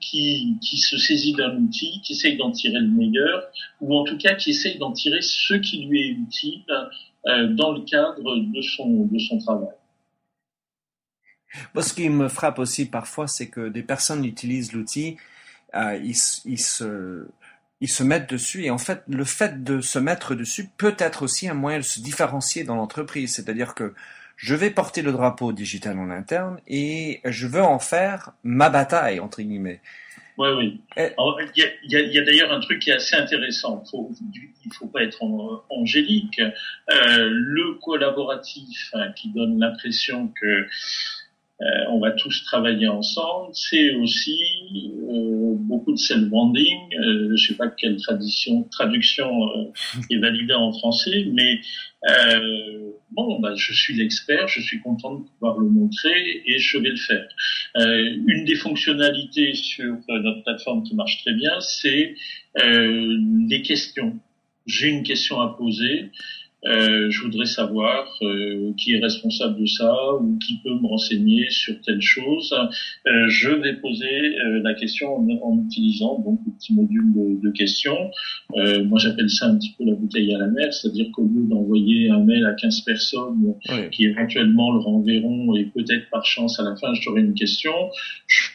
qui 0.00 0.56
qui 0.62 0.76
se 0.76 0.96
saisit 0.96 1.32
d'un 1.32 1.56
outil, 1.56 2.00
qui 2.02 2.12
essaye 2.12 2.36
d'en 2.36 2.52
tirer 2.52 2.78
le 2.78 2.86
meilleur 2.86 3.48
ou 3.80 3.96
en 3.96 4.04
tout 4.04 4.16
cas 4.16 4.34
qui 4.34 4.50
essaye 4.50 4.78
d'en 4.78 4.92
tirer 4.92 5.22
ce 5.22 5.54
qui 5.54 5.86
lui 5.86 6.02
est 6.02 6.10
utile 6.10 6.62
dans 7.24 7.72
le 7.72 7.80
cadre 7.80 8.36
de 8.36 8.60
son 8.60 9.06
de 9.06 9.18
son 9.18 9.38
travail. 9.38 9.74
Moi, 11.74 11.82
ce 11.82 11.94
qui 11.94 12.08
me 12.08 12.28
frappe 12.28 12.60
aussi 12.60 12.86
parfois, 12.86 13.26
c'est 13.26 13.48
que 13.48 13.68
des 13.68 13.82
personnes 13.82 14.24
utilisent 14.24 14.72
l'outil, 14.72 15.16
ils, 16.02 16.16
ils 16.44 16.60
se 16.60 17.26
ils 17.80 17.88
se 17.88 18.02
mettent 18.02 18.30
dessus. 18.30 18.64
Et 18.64 18.70
en 18.70 18.78
fait 18.78 19.02
le 19.08 19.24
fait 19.24 19.62
de 19.62 19.80
se 19.80 19.98
mettre 19.98 20.34
dessus 20.34 20.68
peut 20.76 20.96
être 20.98 21.22
aussi 21.22 21.48
un 21.48 21.54
moyen 21.54 21.78
de 21.78 21.84
se 21.84 22.00
différencier 22.00 22.64
dans 22.64 22.76
l'entreprise. 22.76 23.34
C'est-à-dire 23.34 23.74
que 23.74 23.94
je 24.36 24.54
vais 24.54 24.70
porter 24.70 25.02
le 25.02 25.12
drapeau 25.12 25.52
digital 25.52 25.98
en 25.98 26.10
interne 26.10 26.60
et 26.68 27.20
je 27.24 27.46
veux 27.46 27.62
en 27.62 27.78
faire 27.78 28.32
ma 28.44 28.70
bataille 28.70 29.20
entre 29.20 29.42
guillemets. 29.42 29.80
Oui. 30.38 30.48
Oui 30.56 30.80
il 30.96 31.62
y 31.92 31.96
a, 31.96 32.00
y 32.00 32.18
a 32.18 32.24
d'ailleurs 32.24 32.52
un 32.52 32.60
truc 32.60 32.80
qui 32.80 32.90
est 32.90 32.94
assez 32.94 33.16
intéressant. 33.16 33.82
Faut, 33.90 34.12
il 34.34 34.72
faut 34.72 34.86
pas 34.86 35.02
être 35.02 35.22
angélique. 35.70 36.40
Euh, 36.40 37.28
le 37.30 37.74
collaboratif 37.82 38.90
hein, 38.92 39.12
qui 39.16 39.30
donne 39.30 39.58
l'impression 39.58 40.32
que 40.40 40.66
euh, 41.62 41.64
on 41.88 42.00
va 42.00 42.10
tous 42.10 42.44
travailler 42.44 42.88
ensemble. 42.88 43.50
C'est 43.54 43.94
aussi 43.94 44.92
euh, 45.08 45.55
beaucoup 45.76 45.92
de 45.92 45.98
self-branding. 45.98 46.78
Euh, 46.94 47.36
je 47.36 47.48
sais 47.48 47.54
pas 47.54 47.68
quelle 47.68 47.96
tradition, 47.96 48.64
traduction 48.70 49.30
est 50.10 50.18
validée 50.18 50.54
en 50.54 50.72
français, 50.72 51.26
mais 51.32 51.60
bon, 53.12 53.40
bah, 53.40 53.54
je 53.56 53.72
suis 53.72 53.94
l'expert, 53.94 54.48
je 54.48 54.60
suis 54.60 54.80
content 54.80 55.16
de 55.16 55.24
pouvoir 55.24 55.58
le 55.58 55.68
montrer 55.68 56.42
et 56.46 56.58
je 56.58 56.78
vais 56.78 56.90
le 56.90 56.96
faire. 56.96 57.28
une 57.76 58.44
des 58.44 58.54
fonctionnalités 58.54 59.54
sur 59.54 59.96
notre 60.08 60.42
plateforme 60.44 60.82
qui 60.84 60.94
marche 60.94 61.22
très 61.22 61.34
bien, 61.34 61.60
c'est 61.60 62.14
les 62.56 63.62
questions. 63.62 64.18
J'ai 64.66 64.88
une 64.88 65.02
question 65.02 65.40
à 65.40 65.56
poser. 65.56 66.10
Euh, 66.64 67.10
je 67.10 67.22
voudrais 67.22 67.44
savoir 67.44 68.08
euh, 68.22 68.72
qui 68.76 68.94
est 68.94 68.98
responsable 68.98 69.60
de 69.60 69.66
ça 69.66 69.94
ou 70.20 70.38
qui 70.38 70.58
peut 70.64 70.74
me 70.74 70.86
renseigner 70.86 71.48
sur 71.50 71.74
telle 71.82 72.00
chose. 72.00 72.52
Euh, 73.06 73.28
je 73.28 73.50
vais 73.50 73.74
poser 73.74 74.38
euh, 74.38 74.62
la 74.62 74.74
question 74.74 75.16
en, 75.16 75.28
en, 75.42 75.62
utilisant 75.64 76.18
donc 76.20 76.40
le 76.46 76.52
petit 76.52 76.74
module 76.74 77.12
de, 77.14 77.40
de 77.46 77.52
questions. 77.52 78.10
Euh, 78.56 78.84
moi, 78.84 78.98
j'appelle 78.98 79.30
ça 79.30 79.46
un 79.46 79.56
petit 79.58 79.74
peu 79.78 79.84
la 79.84 79.94
bouteille 79.94 80.34
à 80.34 80.38
la 80.38 80.48
mer, 80.48 80.72
c'est-à-dire 80.72 81.06
qu'au 81.12 81.24
lieu 81.24 81.46
d'envoyer 81.46 82.10
un 82.10 82.24
mail 82.24 82.44
à 82.46 82.54
15 82.54 82.80
personnes 82.80 83.54
qui 83.92 84.06
éventuellement 84.06 84.72
le 84.72 84.80
renverront 84.80 85.54
et 85.56 85.66
peut-être 85.66 86.08
par 86.10 86.24
chance 86.24 86.58
à 86.58 86.64
la 86.64 86.74
fin 86.76 86.92
j'aurai 86.94 87.20
une 87.20 87.34
question, 87.34 87.72
je 88.26 88.45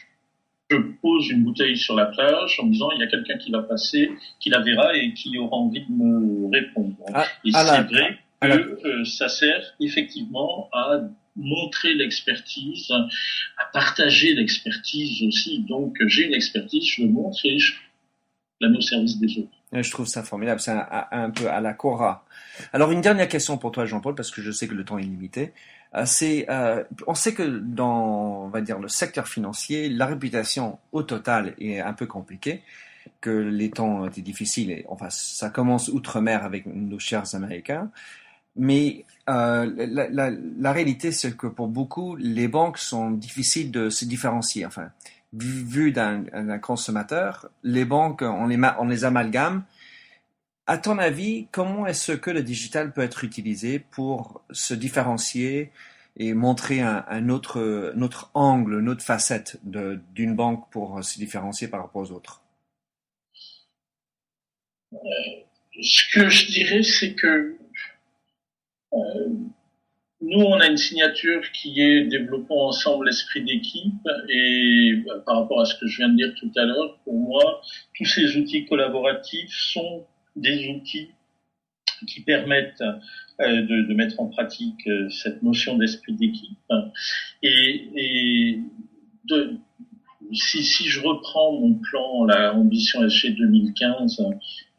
je 0.72 0.76
pose 1.00 1.28
une 1.28 1.44
bouteille 1.44 1.76
sur 1.76 1.94
la 1.94 2.06
plage 2.06 2.58
en 2.60 2.66
me 2.66 2.72
disant 2.72 2.90
il 2.92 3.00
y 3.00 3.02
a 3.02 3.06
quelqu'un 3.06 3.38
qui 3.38 3.50
va 3.50 3.62
passer, 3.62 4.10
qui 4.40 4.50
la 4.50 4.60
verra 4.60 4.94
et 4.96 5.12
qui 5.12 5.36
aura 5.38 5.56
envie 5.56 5.84
de 5.84 5.92
me 5.92 6.50
répondre. 6.50 6.94
Ah, 7.12 7.26
et 7.44 7.52
c'est 7.52 7.82
vrai 7.82 8.18
que 8.40 8.46
euh, 8.46 9.04
ça 9.04 9.28
sert 9.28 9.62
effectivement 9.80 10.68
à 10.72 11.00
montrer 11.36 11.94
l'expertise, 11.94 12.90
à 12.90 13.64
partager 13.72 14.34
l'expertise 14.34 15.22
aussi. 15.22 15.64
Donc 15.68 15.96
j'ai 16.06 16.26
une 16.26 16.34
expertise, 16.34 16.84
je 16.86 17.02
le 17.02 17.08
montre 17.08 17.38
et 17.44 17.58
je 17.58 17.74
la 18.60 18.68
mets 18.68 18.78
au 18.78 18.82
service 18.82 19.18
des 19.18 19.38
autres. 19.38 19.56
Je 19.72 19.90
trouve 19.90 20.06
ça 20.06 20.22
formidable, 20.22 20.60
c'est 20.60 20.72
un, 20.72 21.30
peu 21.30 21.48
à 21.48 21.60
la 21.60 21.72
Cora. 21.72 22.26
Alors 22.72 22.92
une 22.92 23.00
dernière 23.00 23.28
question 23.28 23.56
pour 23.56 23.72
toi 23.72 23.86
Jean-Paul, 23.86 24.14
parce 24.14 24.30
que 24.30 24.42
je 24.42 24.50
sais 24.50 24.68
que 24.68 24.74
le 24.74 24.84
temps 24.84 24.98
est 24.98 25.02
limité. 25.02 25.52
Euh, 25.94 26.04
euh, 26.48 26.84
on 27.06 27.14
sait 27.14 27.34
que 27.34 27.42
dans, 27.42 28.44
on 28.44 28.48
va 28.48 28.60
dire, 28.60 28.78
le 28.78 28.88
secteur 28.88 29.28
financier, 29.28 29.88
la 29.88 30.06
réputation 30.06 30.78
au 30.92 31.02
total 31.02 31.54
est 31.58 31.80
un 31.80 31.92
peu 31.92 32.06
compliquée, 32.06 32.62
que 33.20 33.30
les 33.30 33.70
temps 33.70 34.06
étaient 34.06 34.22
difficiles. 34.22 34.70
Et, 34.70 34.84
enfin, 34.88 35.08
ça 35.10 35.50
commence 35.50 35.88
outre-mer 35.88 36.44
avec 36.44 36.66
nos 36.66 36.98
chers 36.98 37.34
Américains. 37.34 37.90
Mais 38.56 39.04
euh, 39.28 39.70
la, 39.76 40.08
la, 40.08 40.30
la, 40.30 40.72
réalité, 40.72 41.12
c'est 41.12 41.36
que 41.36 41.46
pour 41.46 41.68
beaucoup, 41.68 42.16
les 42.16 42.48
banques 42.48 42.78
sont 42.78 43.10
difficiles 43.10 43.70
de 43.70 43.88
se 43.88 44.04
différencier. 44.04 44.66
Enfin, 44.66 44.90
vu 45.32 45.92
d'un 45.92 46.24
consommateur, 46.58 47.48
les 47.62 47.84
banques, 47.84 48.22
on 48.22 48.46
les, 48.46 48.60
on 48.78 48.86
les 48.86 49.04
amalgame. 49.04 49.64
À 50.72 50.78
ton 50.78 50.96
avis, 50.96 51.48
comment 51.52 51.86
est-ce 51.86 52.12
que 52.12 52.30
le 52.30 52.42
digital 52.42 52.94
peut 52.94 53.02
être 53.02 53.24
utilisé 53.24 53.78
pour 53.78 54.40
se 54.52 54.72
différencier 54.72 55.70
et 56.16 56.32
montrer 56.32 56.80
un, 56.80 57.28
autre, 57.28 57.92
autre, 57.94 58.30
angle, 58.32 58.80
une 58.80 58.88
autre 58.88 59.04
facette 59.04 59.60
d'une 59.64 60.34
banque 60.34 60.70
pour 60.70 61.04
se 61.04 61.18
différencier 61.18 61.68
par 61.68 61.82
rapport 61.82 62.00
aux 62.00 62.12
autres? 62.12 62.40
Ce 65.78 66.10
que 66.14 66.30
je 66.30 66.46
dirais, 66.46 66.82
c'est 66.82 67.16
que 67.16 67.58
euh, 68.94 69.28
nous, 70.22 70.40
on 70.40 70.58
a 70.58 70.68
une 70.68 70.78
signature 70.78 71.52
qui 71.52 71.82
est 71.82 72.04
développons 72.04 72.68
ensemble 72.68 73.04
l'esprit 73.04 73.44
d'équipe 73.44 74.08
et 74.30 75.02
bah, 75.04 75.22
par 75.26 75.42
rapport 75.42 75.60
à 75.60 75.66
ce 75.66 75.74
que 75.74 75.86
je 75.86 75.98
viens 75.98 76.08
de 76.08 76.16
dire 76.16 76.34
tout 76.40 76.50
à 76.56 76.64
l'heure, 76.64 76.98
pour 77.04 77.12
moi, 77.12 77.60
tous 77.94 78.06
ces 78.06 78.38
outils 78.38 78.64
collaboratifs 78.64 79.52
sont 79.52 80.06
des 80.36 80.68
outils 80.68 81.10
qui 82.06 82.22
permettent 82.22 82.82
euh, 83.40 83.62
de, 83.62 83.82
de, 83.86 83.94
mettre 83.94 84.20
en 84.20 84.26
pratique 84.26 84.86
euh, 84.86 85.08
cette 85.10 85.42
notion 85.42 85.76
d'esprit 85.76 86.14
d'équipe. 86.14 86.58
Et, 87.42 87.88
et 87.94 88.60
de, 89.24 89.56
si, 90.32 90.62
si, 90.62 90.88
je 90.88 91.00
reprends 91.00 91.52
mon 91.52 91.74
plan, 91.74 92.24
la 92.24 92.54
ambition 92.54 93.06
SG 93.08 93.32
2015 93.32 94.20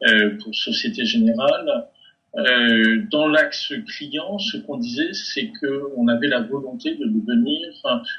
euh, 0.06 0.38
pour 0.42 0.54
Société 0.54 1.04
Générale, 1.04 1.88
euh, 2.36 3.02
dans 3.12 3.28
l'axe 3.28 3.72
client, 3.86 4.38
ce 4.38 4.56
qu'on 4.58 4.78
disait, 4.78 5.12
c'est 5.12 5.52
qu'on 5.60 6.08
avait 6.08 6.26
la 6.26 6.40
volonté 6.40 6.96
de 6.96 7.06
devenir 7.06 7.60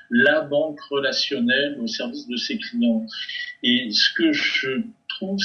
la 0.10 0.42
banque 0.42 0.80
relationnelle 0.90 1.78
au 1.82 1.88
service 1.88 2.28
de 2.28 2.38
ses 2.38 2.58
clients. 2.58 3.06
Et 3.62 3.90
ce 3.92 4.14
que 4.14 4.32
je 4.32 4.82
trouve, 5.10 5.40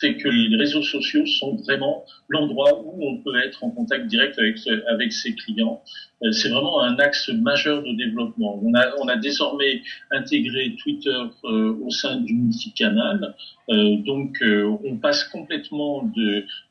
c'est 0.00 0.16
que 0.16 0.28
les 0.28 0.56
réseaux 0.56 0.82
sociaux 0.82 1.26
sont 1.26 1.56
vraiment 1.56 2.04
l'endroit 2.28 2.82
où 2.82 3.06
on 3.06 3.18
peut 3.18 3.36
être 3.44 3.62
en 3.62 3.70
contact 3.70 4.06
direct 4.06 4.38
avec, 4.38 4.56
avec 4.88 5.12
ses 5.12 5.34
clients. 5.34 5.82
Euh, 6.22 6.32
c'est 6.32 6.48
vraiment 6.48 6.80
un 6.80 6.96
axe 6.98 7.28
majeur 7.28 7.82
de 7.82 7.92
développement. 7.92 8.58
On 8.62 8.72
a, 8.74 8.94
on 9.02 9.08
a 9.08 9.16
désormais 9.16 9.82
intégré 10.10 10.74
Twitter 10.82 11.22
euh, 11.44 11.74
au 11.84 11.90
sein 11.90 12.16
du 12.20 12.34
multicanal. 12.34 13.34
Euh, 13.68 13.96
donc, 13.98 14.38
euh, 14.42 14.76
on 14.84 14.96
passe 14.96 15.24
complètement 15.24 16.10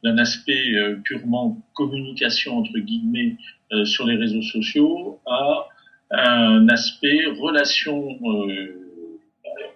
d'un 0.04 0.18
aspect 0.18 0.74
euh, 0.74 0.96
purement 1.04 1.62
communication, 1.74 2.58
entre 2.58 2.78
guillemets, 2.80 3.38
sur 3.86 4.08
les 4.08 4.16
réseaux 4.16 4.42
sociaux 4.42 5.20
à 5.28 5.68
un 6.10 6.68
aspect 6.70 7.28
relation 7.40 8.18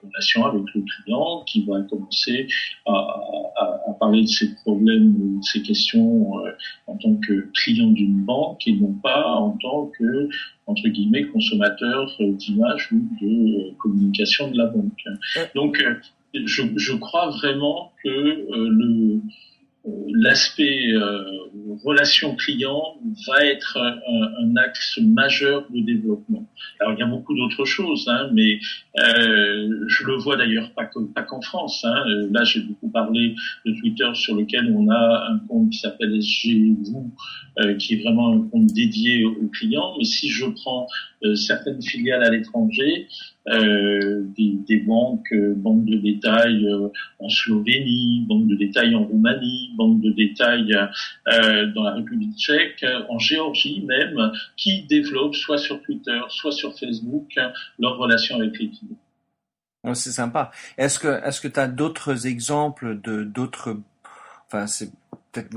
relation 0.04 0.45
avec 0.45 0.64
le 0.74 0.82
client 0.82 1.43
qui 1.45 1.66
va 1.66 1.82
commencer 1.82 2.47
à, 2.86 2.91
à, 2.91 3.64
à 3.89 3.93
parler 3.99 4.22
de 4.24 4.28
ses 4.28 4.54
problèmes 4.56 5.16
ou 5.20 5.39
de 5.39 5.43
ses 5.43 5.62
questions 5.62 6.39
euh, 6.39 6.51
en 6.88 6.97
tant 6.97 7.16
que 7.16 7.49
client 7.54 7.91
d'une 7.91 8.24
banque 8.24 8.68
et 8.68 8.74
non 8.74 8.93
pas 8.93 9.26
en 9.28 9.58
tant 9.62 9.91
que 9.97 10.30
entre 10.68 10.88
guillemets 10.88 11.26
consommateur 11.26 12.10
d'image 12.20 12.91
ou 12.91 13.01
de 13.22 13.70
euh, 13.70 13.74
communication 13.80 14.49
de 14.51 14.58
la 14.58 14.68
banque. 14.68 15.04
Donc 15.56 15.80
euh, 15.82 15.95
je, 16.34 16.64
je 16.76 16.93
crois 16.93 17.30
vraiment 17.30 17.91
que 18.04 18.47
le 18.49 19.22
l'aspect 19.86 20.93
euh, 20.93 21.23
relation 21.84 22.36
client 22.36 22.95
va 23.27 23.45
être 23.45 23.77
un, 23.77 24.55
axe 24.55 24.99
majeur 25.01 25.65
de 25.71 25.81
développement. 25.81 26.47
Alors 26.79 26.93
il 26.93 26.99
y 26.99 27.01
a 27.01 27.07
beaucoup 27.07 27.36
d'autres 27.36 27.65
choses, 27.65 28.07
hein, 28.07 28.29
mais 28.34 28.59
euh, 28.99 29.86
je 29.88 30.05
le 30.05 30.15
vois 30.15 30.38
d'ailleurs 30.38 30.71
pas 30.73 30.89
pas 31.13 31.23
qu'en 31.23 31.41
France. 31.41 31.84
Hein. 31.84 32.03
Là 32.31 32.43
j'ai 32.43 32.61
beaucoup 32.61 32.89
parlé 32.89 33.36
de 33.65 33.73
Twitter 33.73 34.09
sur 34.13 34.36
lequel 34.36 34.73
on 34.75 34.89
a 34.89 35.27
un 35.31 35.39
compte 35.47 35.71
qui 35.71 35.79
s'appelle 35.79 36.15
SG 36.21 36.77
euh, 37.59 37.75
qui 37.75 37.95
est 37.95 38.03
vraiment 38.03 38.34
un 38.34 38.41
compte 38.49 38.67
dédié 38.67 39.25
aux 39.25 39.47
clients. 39.47 39.95
Mais 39.97 40.05
si 40.05 40.29
je 40.29 40.45
prends 40.45 40.88
certaines 41.36 41.82
filiales 41.82 42.24
à 42.24 42.30
l'étranger, 42.30 43.07
euh, 43.49 44.24
des, 44.38 44.80
banques, 44.80 45.34
euh, 45.34 45.53
banques 45.53 45.84
de 45.84 45.97
détail 45.97 46.65
euh, 46.65 46.88
en 47.19 47.28
Slovénie, 47.28 48.26
banques 48.26 48.47
de 48.47 48.55
détail 48.55 48.95
en 48.95 49.03
Roumanie, 49.03 49.71
banques 49.76 49.99
de 49.99 50.11
détail 50.11 50.71
dans 51.76 51.84
la 51.84 51.95
République 51.95 52.38
tchèque, 52.38 52.86
en 53.09 53.19
Géorgie 53.19 53.84
même, 53.86 54.32
qui 54.55 54.84
développent 54.84 55.36
soit 55.36 55.57
sur 55.57 55.82
Twitter, 55.82 56.19
soit 56.30 56.53
sur 56.53 56.78
Facebook 56.78 57.34
leurs 57.80 57.97
relations 57.97 58.38
avec 58.38 58.57
les 58.59 58.69
clients. 58.69 59.93
C'est 59.93 60.11
sympa. 60.11 60.51
Est-ce 60.78 60.97
que 60.97 61.21
est-ce 61.28 61.41
que 61.41 61.49
tu 61.49 61.59
as 61.59 61.67
d'autres 61.67 62.26
exemples 62.26 63.01
de 63.01 63.24
d'autres 63.24 63.78
enfin 64.47 64.65
c'est 64.67 64.91
peut-être 65.34 65.49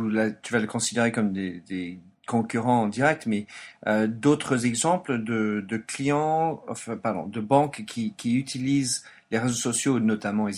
tu 0.42 0.52
vas 0.52 0.58
le 0.58 0.66
considérer 0.66 1.12
comme 1.12 1.32
des 1.32 2.00
concurrents 2.26 2.82
en 2.82 2.88
direct, 2.88 3.26
mais 3.26 3.46
euh, 3.86 4.06
d'autres 4.06 4.66
exemples 4.66 5.22
de, 5.22 5.64
de 5.66 5.76
clients, 5.76 6.62
enfin, 6.68 6.96
pardon, 6.96 7.26
de 7.26 7.40
banques 7.40 7.84
qui, 7.86 8.12
qui 8.16 8.36
utilisent 8.36 9.04
les 9.30 9.38
réseaux 9.38 9.54
sociaux, 9.54 10.00
notamment 10.00 10.48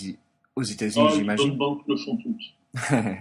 aux 0.57 0.63
États-Unis, 0.63 1.07
oh, 1.09 1.15
j'imagine. 1.15 1.51
Les 1.51 1.57
banques 1.57 1.83
le 1.87 1.97
font 1.97 2.17
toutes. 2.17 2.91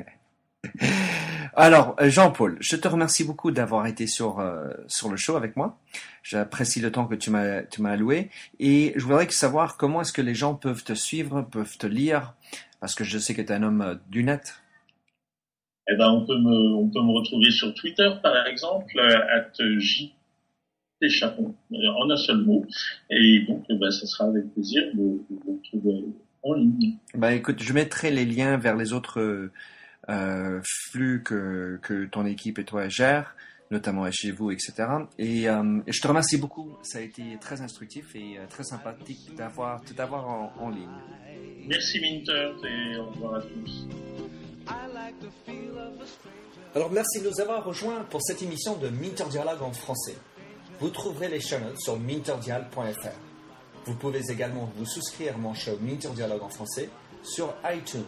Alors, 1.55 1.95
Jean-Paul, 1.99 2.57
je 2.59 2.75
te 2.75 2.87
remercie 2.87 3.23
beaucoup 3.23 3.49
d'avoir 3.49 3.87
été 3.87 4.05
sur 4.05 4.39
euh, 4.39 4.69
sur 4.87 5.09
le 5.09 5.17
show 5.17 5.35
avec 5.35 5.55
moi. 5.55 5.79
J'apprécie 6.21 6.79
le 6.79 6.91
temps 6.91 7.05
que 7.05 7.15
tu 7.15 7.31
m'as 7.31 7.63
tu 7.63 7.81
m'as 7.81 7.91
alloué 7.91 8.29
et 8.59 8.93
je 8.95 9.03
voudrais 9.03 9.27
savoir 9.29 9.75
comment 9.75 10.01
est-ce 10.01 10.13
que 10.13 10.21
les 10.21 10.35
gens 10.35 10.53
peuvent 10.53 10.83
te 10.83 10.93
suivre, 10.93 11.41
peuvent 11.41 11.77
te 11.77 11.87
lire, 11.87 12.35
parce 12.79 12.93
que 12.93 13.03
je 13.03 13.17
sais 13.17 13.33
que 13.33 13.41
tu 13.41 13.47
es 13.47 13.55
un 13.55 13.63
homme 13.63 13.81
euh, 13.81 13.95
du 14.09 14.23
net 14.23 14.61
eh 15.89 15.95
ben, 15.95 16.09
on 16.11 16.25
peut 16.25 16.37
me, 16.37 16.75
on 16.75 16.89
peut 16.89 17.01
me 17.01 17.11
retrouver 17.11 17.49
sur 17.51 17.73
Twitter, 17.73 18.09
par 18.21 18.45
exemple, 18.47 18.99
at 18.99 19.51
J 19.77 20.13
Chapon, 21.07 21.53
en 21.71 22.09
un 22.09 22.17
seul 22.17 22.43
mot. 22.43 22.65
Et 23.09 23.45
donc, 23.47 23.63
ben, 23.69 23.91
ça 23.91 24.05
sera 24.07 24.25
avec 24.25 24.51
plaisir 24.53 24.83
de, 24.93 25.01
vous 25.29 25.57
retrouver 25.57 26.05
en 26.43 26.53
ligne. 26.53 26.97
Bah, 27.13 27.33
écoute, 27.33 27.61
je 27.61 27.73
mettrai 27.73 28.11
les 28.11 28.25
liens 28.25 28.57
vers 28.57 28.75
les 28.75 28.93
autres 28.93 29.51
euh, 30.09 30.61
flux 30.63 31.21
que, 31.23 31.79
que 31.81 32.05
ton 32.05 32.25
équipe 32.25 32.59
et 32.59 32.63
toi 32.63 32.87
gèrent, 32.87 33.35
notamment 33.71 34.09
chez 34.11 34.31
vous, 34.31 34.51
etc. 34.51 34.73
Et, 35.19 35.49
euh, 35.49 35.81
et, 35.85 35.91
je 35.91 36.01
te 36.01 36.07
remercie 36.07 36.37
beaucoup. 36.37 36.77
Ça 36.81 36.99
a 36.99 37.01
été 37.01 37.23
très 37.39 37.61
instructif 37.61 38.15
et 38.15 38.37
euh, 38.37 38.47
très 38.49 38.63
sympathique 38.63 39.35
d'avoir 39.35 39.81
tout 39.81 39.99
avoir 40.01 40.27
en, 40.27 40.53
en 40.59 40.69
ligne. 40.69 40.87
Merci 41.67 41.99
Minter 41.99 42.53
et 42.63 42.97
au 42.97 43.05
revoir 43.07 43.35
à 43.35 43.41
tous. 43.41 43.87
Alors 46.75 46.91
merci 46.91 47.21
de 47.21 47.29
nous 47.29 47.39
avoir 47.41 47.63
rejoints 47.63 48.03
pour 48.09 48.21
cette 48.21 48.41
émission 48.41 48.75
de 48.75 48.89
Minter 48.89 49.25
Dialogue 49.29 49.63
en 49.63 49.71
français. 49.71 50.15
Vous 50.79 50.89
trouverez 50.89 51.27
les 51.27 51.39
show 51.39 51.57
notes 51.57 51.79
sur 51.79 51.97
minterdial.fr. 51.97 53.07
Vous 53.85 53.95
pouvez 53.95 54.21
également 54.29 54.69
vous 54.75 54.85
souscrire 54.85 55.35
à 55.35 55.37
mon 55.37 55.53
show 55.53 55.77
Minter 55.81 56.09
Dialogue 56.09 56.43
en 56.43 56.49
français 56.49 56.89
sur 57.23 57.53
iTunes, 57.73 58.03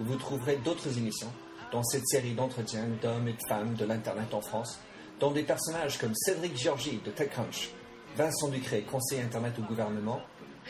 où 0.00 0.04
vous 0.04 0.16
trouverez 0.16 0.56
d'autres 0.56 0.96
émissions 0.96 1.30
dans 1.72 1.82
cette 1.82 2.06
série 2.06 2.32
d'entretiens 2.32 2.86
d'hommes 3.02 3.28
et 3.28 3.32
de 3.32 3.48
femmes 3.48 3.74
de 3.74 3.84
l'Internet 3.84 4.32
en 4.32 4.40
France, 4.40 4.78
dont 5.20 5.32
des 5.32 5.42
personnages 5.42 5.98
comme 5.98 6.14
Cédric 6.14 6.56
Georgie 6.56 7.00
de 7.04 7.10
TechCrunch, 7.10 7.70
Vincent 8.16 8.48
Ducré, 8.48 8.82
conseiller 8.82 9.22
Internet 9.22 9.58
au 9.58 9.62
gouvernement, 9.62 10.20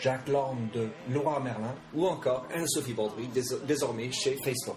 Jacques 0.00 0.28
Lorme 0.28 0.68
de 0.74 0.88
Laura 1.10 1.40
Merlin 1.40 1.74
ou 1.94 2.06
encore 2.06 2.46
Anne-Sophie 2.52 2.92
Baudry, 2.92 3.28
désormais 3.66 4.10
chez 4.10 4.36
Facebook. 4.42 4.76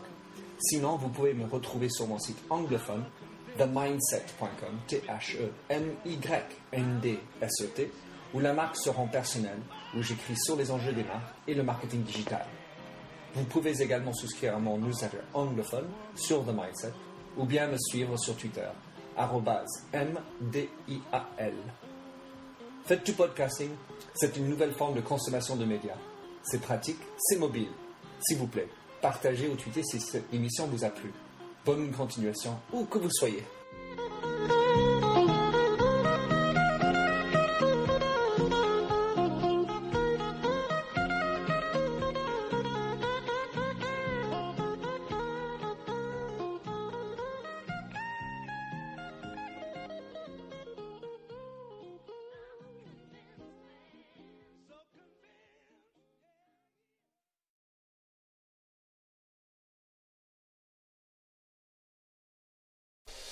Sinon, 0.60 0.98
vous 0.98 1.08
pouvez 1.08 1.34
me 1.34 1.46
retrouver 1.46 1.90
sur 1.90 2.06
mon 2.08 2.20
site 2.20 2.38
anglophone, 2.50 3.06
themindset.com, 3.58 4.80
T-H-E-M-Y-N-D-S-E-T, 4.88 5.52
où 8.34 8.40
la 8.40 8.54
marque 8.54 8.76
se 8.76 8.90
rend 8.90 9.08
personnelle, 9.08 9.62
où 9.96 10.02
j'écris 10.02 10.36
sur 10.36 10.58
les 10.58 10.70
enjeux 10.70 10.92
des 10.92 11.04
marques 11.04 11.34
et 11.48 11.54
le 11.54 11.64
marketing 11.64 12.04
digital. 12.04 12.46
Vous 13.36 13.46
pouvez 13.46 13.82
également 13.82 14.12
souscrire 14.14 14.58
à 14.58 14.60
mon 14.60 14.78
newsletter 14.78 15.20
anglophone 15.34 15.88
sur 16.16 16.44
The 16.46 16.50
Mindset, 16.50 16.94
ou 17.38 17.46
bien 17.46 17.68
me 17.68 17.78
suivre 17.78 18.18
sur 18.18 18.36
Twitter, 18.36 18.68
M-D-I-A-L. 19.94 21.54
Faites 22.84 23.06
du 23.06 23.14
podcasting, 23.14 23.72
c'est 24.14 24.36
une 24.36 24.50
nouvelle 24.50 24.74
forme 24.74 24.96
de 24.96 25.02
consommation 25.02 25.56
de 25.56 25.64
médias. 25.64 25.98
C'est 26.44 26.62
pratique, 26.62 27.00
c'est 27.18 27.38
mobile. 27.38 27.70
S'il 28.22 28.38
vous 28.38 28.48
plaît, 28.48 28.68
partagez 29.02 29.48
ou 29.48 29.56
tweetez 29.56 29.84
si 29.84 30.00
cette 30.00 30.34
émission 30.34 30.68
vous 30.68 30.84
a 30.84 30.90
plu. 30.90 31.12
Bonne 31.66 31.92
continuation, 31.92 32.58
où 32.72 32.86
que 32.86 32.98
vous 32.98 33.12
soyez. 33.12 33.44